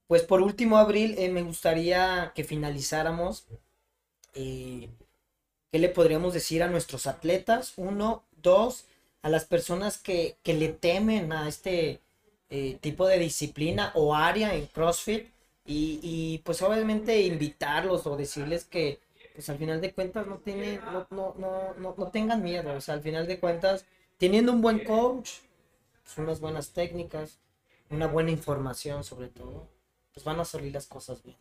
Pues 0.06 0.22
por 0.22 0.42
último, 0.42 0.78
Abril, 0.78 1.14
eh, 1.18 1.28
me 1.28 1.42
gustaría 1.42 2.32
que 2.34 2.44
finalizáramos. 2.44 3.46
Eh, 4.34 4.88
¿Qué 5.70 5.78
le 5.78 5.88
podríamos 5.88 6.34
decir 6.34 6.62
a 6.62 6.68
nuestros 6.68 7.06
atletas? 7.06 7.74
Uno, 7.76 8.24
dos, 8.32 8.86
a 9.22 9.28
las 9.28 9.44
personas 9.44 9.98
que, 9.98 10.36
le 10.44 10.68
temen 10.68 11.32
a 11.32 11.48
este 11.48 12.00
eh, 12.50 12.78
tipo 12.80 13.06
de 13.06 13.18
disciplina 13.18 13.92
o 13.94 14.14
área 14.14 14.54
en 14.54 14.66
CrossFit. 14.66 15.28
Y, 15.64 16.00
y, 16.02 16.38
pues 16.38 16.62
obviamente 16.62 17.20
invitarlos 17.20 18.06
o 18.06 18.16
decirles 18.16 18.64
que 18.64 19.00
pues 19.38 19.48
al 19.50 19.58
final 19.58 19.80
de 19.80 19.92
cuentas 19.92 20.26
no, 20.26 20.38
tiene, 20.38 20.78
no, 20.78 21.06
no, 21.10 21.34
no, 21.78 21.94
no, 21.96 22.10
tengan 22.10 22.42
miedo. 22.42 22.74
O 22.74 22.80
sea, 22.80 22.94
al 22.94 23.02
final 23.02 23.28
de 23.28 23.38
cuentas, 23.38 23.86
teniendo 24.16 24.50
un 24.50 24.60
buen 24.60 24.82
coach, 24.82 25.30
pues 26.02 26.18
unas 26.18 26.40
buenas 26.40 26.72
técnicas, 26.72 27.38
una 27.88 28.08
buena 28.08 28.32
información 28.32 29.04
sobre 29.04 29.28
todo, 29.28 29.68
pues 30.12 30.24
van 30.24 30.40
a 30.40 30.44
salir 30.44 30.74
las 30.74 30.88
cosas 30.88 31.22
bien. 31.22 31.36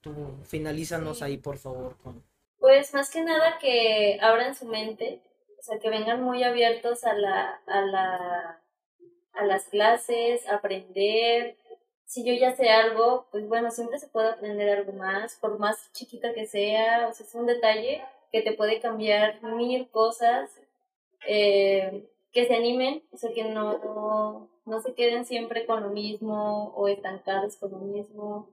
Tú 0.00 0.14
finalízanos 0.44 1.20
ahí, 1.20 1.36
por 1.36 1.58
favor, 1.58 1.98
con... 2.02 2.22
Pues 2.58 2.94
más 2.94 3.10
que 3.10 3.22
nada 3.22 3.58
que 3.58 4.18
abran 4.22 4.54
su 4.54 4.64
mente, 4.64 5.20
o 5.58 5.62
sea, 5.62 5.78
que 5.78 5.90
vengan 5.90 6.22
muy 6.22 6.42
abiertos 6.42 7.04
a 7.04 7.14
la, 7.14 7.60
a 7.66 7.80
la, 7.82 8.62
a 9.32 9.44
las 9.44 9.64
clases, 9.66 10.48
aprender. 10.48 11.56
Si 12.04 12.24
yo 12.24 12.32
ya 12.34 12.54
sé 12.54 12.70
algo, 12.70 13.26
pues 13.30 13.48
bueno, 13.48 13.70
siempre 13.70 13.98
se 13.98 14.08
puede 14.08 14.30
aprender 14.30 14.68
algo 14.78 14.92
más, 14.92 15.36
por 15.36 15.58
más 15.58 15.92
chiquita 15.92 16.32
que 16.34 16.46
sea, 16.46 17.08
o 17.08 17.12
sea, 17.12 17.26
es 17.26 17.34
un 17.34 17.46
detalle 17.46 18.04
que 18.32 18.42
te 18.42 18.52
puede 18.52 18.80
cambiar 18.80 19.42
mil 19.42 19.90
cosas. 19.90 20.50
Eh, 21.28 22.08
que 22.36 22.44
se 22.44 22.54
animen, 22.54 23.02
o 23.12 23.16
sea, 23.16 23.32
que 23.32 23.44
no, 23.44 24.50
no 24.66 24.80
se 24.80 24.92
queden 24.92 25.24
siempre 25.24 25.64
con 25.64 25.82
lo 25.82 25.88
mismo 25.88 26.74
o 26.76 26.86
estancados 26.86 27.56
con 27.56 27.70
lo 27.70 27.78
mismo. 27.78 28.50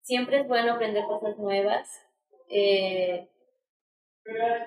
Siempre 0.00 0.40
es 0.40 0.48
bueno 0.48 0.72
aprender 0.72 1.04
cosas 1.04 1.38
nuevas. 1.38 1.88
Eh, 2.48 3.28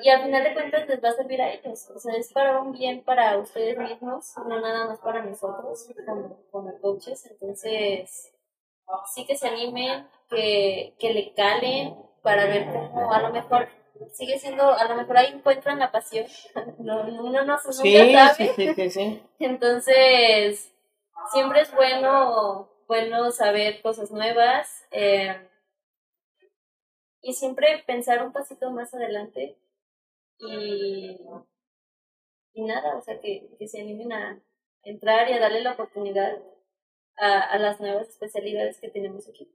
y 0.02 0.10
al 0.10 0.24
final 0.24 0.44
de 0.44 0.54
cuentas 0.54 0.88
les 0.88 1.04
va 1.04 1.10
a 1.10 1.14
servir 1.14 1.42
a 1.42 1.52
ellos. 1.52 1.90
O 1.90 2.00
sea, 2.00 2.16
es 2.16 2.32
para 2.34 2.60
un 2.62 2.72
bien 2.72 3.04
para 3.04 3.38
ustedes 3.38 3.78
mismos, 3.78 4.34
no 4.38 4.60
nada 4.60 4.88
más 4.88 5.00
para 5.00 5.24
nosotros 5.24 5.88
como, 6.06 6.38
como 6.52 6.80
coaches. 6.82 7.26
Entonces, 7.32 8.34
sí 9.14 9.26
que 9.26 9.36
se 9.36 9.48
animen, 9.48 10.08
que, 10.30 10.96
que 11.00 11.14
le 11.14 11.34
calen 11.34 11.96
para 12.22 12.46
ver 12.46 12.66
cómo 12.66 13.14
a 13.14 13.22
lo 13.22 13.32
mejor 13.32 13.70
sigue 14.14 14.38
siendo, 14.40 14.74
a 14.74 14.88
lo 14.88 14.96
mejor 14.96 15.18
ahí 15.18 15.34
encuentran 15.34 15.80
la 15.80 15.92
pasión. 15.92 16.26
no, 16.80 17.02
uno 17.02 17.46
no 17.46 17.58
se 17.58 17.74
sí, 17.74 18.14
sabe. 18.14 18.54
Sí, 18.56 18.74
sí, 18.76 18.90
sí, 18.90 19.24
Entonces, 19.40 20.72
siempre 21.32 21.62
es 21.62 21.74
bueno, 21.74 22.70
bueno 22.88 23.32
saber 23.32 23.82
cosas 23.82 24.12
nuevas. 24.12 24.86
Eh, 24.92 25.36
y 27.26 27.34
siempre 27.34 27.84
pensar 27.88 28.24
un 28.24 28.32
pasito 28.32 28.70
más 28.70 28.94
adelante 28.94 29.58
y, 30.38 31.18
y 32.54 32.64
nada, 32.64 32.96
o 32.98 33.02
sea, 33.02 33.20
que, 33.20 33.50
que 33.58 33.68
se 33.68 33.82
animen 33.82 34.14
a 34.14 34.40
entrar 34.84 35.28
y 35.28 35.34
a 35.34 35.40
darle 35.40 35.64
la 35.64 35.72
oportunidad 35.72 36.38
a, 37.18 37.42
a 37.42 37.58
las 37.58 37.80
nuevas 37.80 38.10
especialidades 38.10 38.80
que 38.80 38.90
tenemos 38.90 39.28
aquí. 39.28 39.52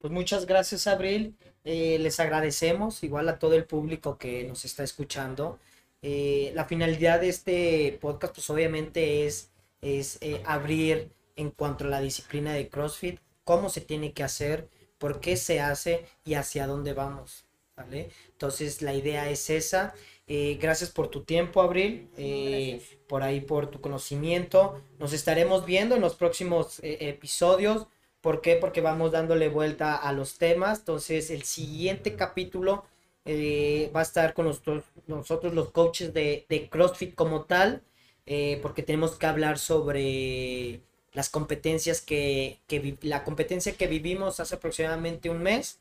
Pues 0.00 0.12
muchas 0.12 0.44
gracias, 0.44 0.88
Abril. 0.88 1.36
Eh, 1.62 2.00
les 2.00 2.18
agradecemos, 2.18 3.04
igual 3.04 3.28
a 3.28 3.38
todo 3.38 3.54
el 3.54 3.64
público 3.64 4.18
que 4.18 4.42
nos 4.42 4.64
está 4.64 4.82
escuchando. 4.82 5.60
Eh, 6.02 6.50
la 6.56 6.64
finalidad 6.64 7.20
de 7.20 7.28
este 7.28 7.96
podcast, 8.00 8.34
pues 8.34 8.50
obviamente 8.50 9.24
es, 9.24 9.52
es 9.80 10.18
eh, 10.20 10.42
abrir 10.44 11.12
en 11.36 11.52
cuanto 11.52 11.84
a 11.84 11.88
la 11.88 12.00
disciplina 12.00 12.52
de 12.54 12.68
CrossFit, 12.68 13.20
cómo 13.44 13.68
se 13.68 13.82
tiene 13.82 14.12
que 14.12 14.24
hacer, 14.24 14.66
por 15.02 15.18
qué 15.18 15.36
se 15.36 15.58
hace 15.58 16.06
y 16.24 16.34
hacia 16.34 16.68
dónde 16.68 16.92
vamos. 16.92 17.44
¿vale? 17.76 18.10
Entonces 18.28 18.82
la 18.82 18.94
idea 18.94 19.28
es 19.28 19.50
esa. 19.50 19.94
Eh, 20.28 20.58
gracias 20.62 20.90
por 20.90 21.08
tu 21.08 21.24
tiempo, 21.24 21.60
Abril, 21.60 22.08
eh, 22.16 22.80
por 23.08 23.24
ahí 23.24 23.40
por 23.40 23.68
tu 23.68 23.80
conocimiento. 23.80 24.80
Nos 25.00 25.12
estaremos 25.12 25.66
viendo 25.66 25.96
en 25.96 26.02
los 26.02 26.14
próximos 26.14 26.78
eh, 26.84 26.98
episodios. 27.00 27.88
¿Por 28.20 28.40
qué? 28.42 28.54
Porque 28.54 28.80
vamos 28.80 29.10
dándole 29.10 29.48
vuelta 29.48 29.96
a 29.96 30.12
los 30.12 30.38
temas. 30.38 30.78
Entonces 30.78 31.30
el 31.30 31.42
siguiente 31.42 32.14
capítulo 32.14 32.84
va 33.26 34.00
a 34.00 34.02
estar 34.04 34.34
con 34.34 34.46
nosotros, 34.46 34.84
nosotros 35.08 35.52
los 35.52 35.72
coaches 35.72 36.14
de, 36.14 36.46
de 36.48 36.68
CrossFit 36.68 37.16
como 37.16 37.44
tal. 37.46 37.82
porque 38.62 38.84
tenemos 38.84 39.16
que 39.18 39.26
hablar 39.26 39.58
sobre 39.58 40.80
las 41.12 41.28
competencias 41.28 42.00
que, 42.00 42.60
la 43.02 43.24
competencia 43.24 43.76
que 43.76 43.86
vivimos 43.86 44.40
hace 44.40 44.54
aproximadamente 44.54 45.30
un 45.30 45.42
mes 45.42 45.78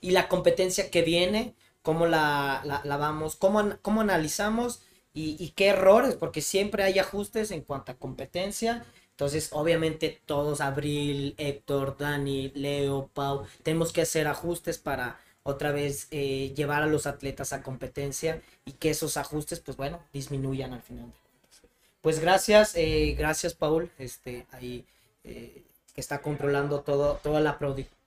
y 0.00 0.12
la 0.12 0.28
competencia 0.28 0.90
que 0.90 1.02
viene, 1.02 1.54
cómo 1.82 2.06
la, 2.06 2.62
la, 2.84 2.96
vamos, 2.96 3.36
cómo, 3.36 3.76
cómo 3.82 4.00
analizamos 4.00 4.82
y, 5.14 5.36
y, 5.42 5.50
qué 5.50 5.68
errores, 5.68 6.14
porque 6.14 6.40
siempre 6.42 6.84
hay 6.84 6.98
ajustes 6.98 7.50
en 7.50 7.62
cuanto 7.62 7.92
a 7.92 7.96
competencia. 7.96 8.84
Entonces, 9.10 9.48
obviamente, 9.52 10.20
todos, 10.26 10.60
Abril, 10.60 11.34
Héctor, 11.38 11.96
Dani, 11.98 12.52
Leo, 12.54 13.10
Pau, 13.12 13.44
tenemos 13.64 13.92
que 13.92 14.02
hacer 14.02 14.28
ajustes 14.28 14.78
para 14.78 15.18
otra 15.42 15.72
vez 15.72 16.06
eh, 16.12 16.52
llevar 16.54 16.82
a 16.82 16.86
los 16.86 17.06
atletas 17.06 17.52
a 17.52 17.62
competencia 17.62 18.42
y 18.64 18.72
que 18.72 18.90
esos 18.90 19.16
ajustes, 19.16 19.58
pues 19.60 19.76
bueno, 19.76 20.00
disminuyan 20.12 20.72
al 20.72 20.82
final 20.82 21.12
pues 22.00 22.20
gracias, 22.20 22.74
eh, 22.76 23.14
gracias 23.18 23.54
Paul, 23.54 23.90
este, 23.98 24.46
ahí 24.52 24.86
eh, 25.24 25.64
que 25.94 26.00
está 26.00 26.22
controlando 26.22 26.80
todo, 26.80 27.20
toda 27.22 27.40
la 27.40 27.58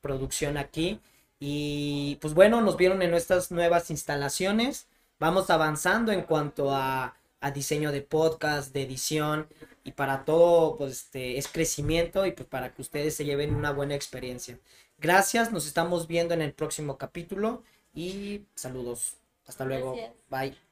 producción 0.02 0.58
aquí. 0.58 1.00
Y 1.40 2.18
pues 2.22 2.34
bueno, 2.34 2.62
nos 2.62 2.78
vieron 2.78 3.02
en 3.02 3.12
nuestras 3.12 3.52
nuevas 3.52 3.90
instalaciones. 3.90 4.88
Vamos 5.20 5.50
avanzando 5.50 6.12
en 6.12 6.22
cuanto 6.22 6.72
a, 6.72 7.16
a 7.42 7.52
diseño 7.52 7.92
de 7.92 8.02
podcast, 8.02 8.74
de 8.74 8.84
edición 8.84 9.48
y 9.84 9.92
para 9.92 10.24
todo 10.26 10.78
pues 10.78 10.92
este, 10.92 11.38
es 11.38 11.48
crecimiento 11.48 12.26
y 12.26 12.32
pues 12.32 12.48
para 12.48 12.74
que 12.74 12.82
ustedes 12.82 13.16
se 13.16 13.26
lleven 13.26 13.56
una 13.56 13.72
buena 13.72 13.96
experiencia. 13.96 14.60
Gracias, 15.00 15.52
nos 15.52 15.66
estamos 15.66 16.08
viendo 16.08 16.34
en 16.34 16.44
el 16.44 16.54
próximo 16.54 16.98
capítulo 16.98 17.64
y 17.94 18.46
saludos. 18.56 19.18
Hasta 19.48 19.66
luego. 19.66 19.96
Bye. 20.30 20.71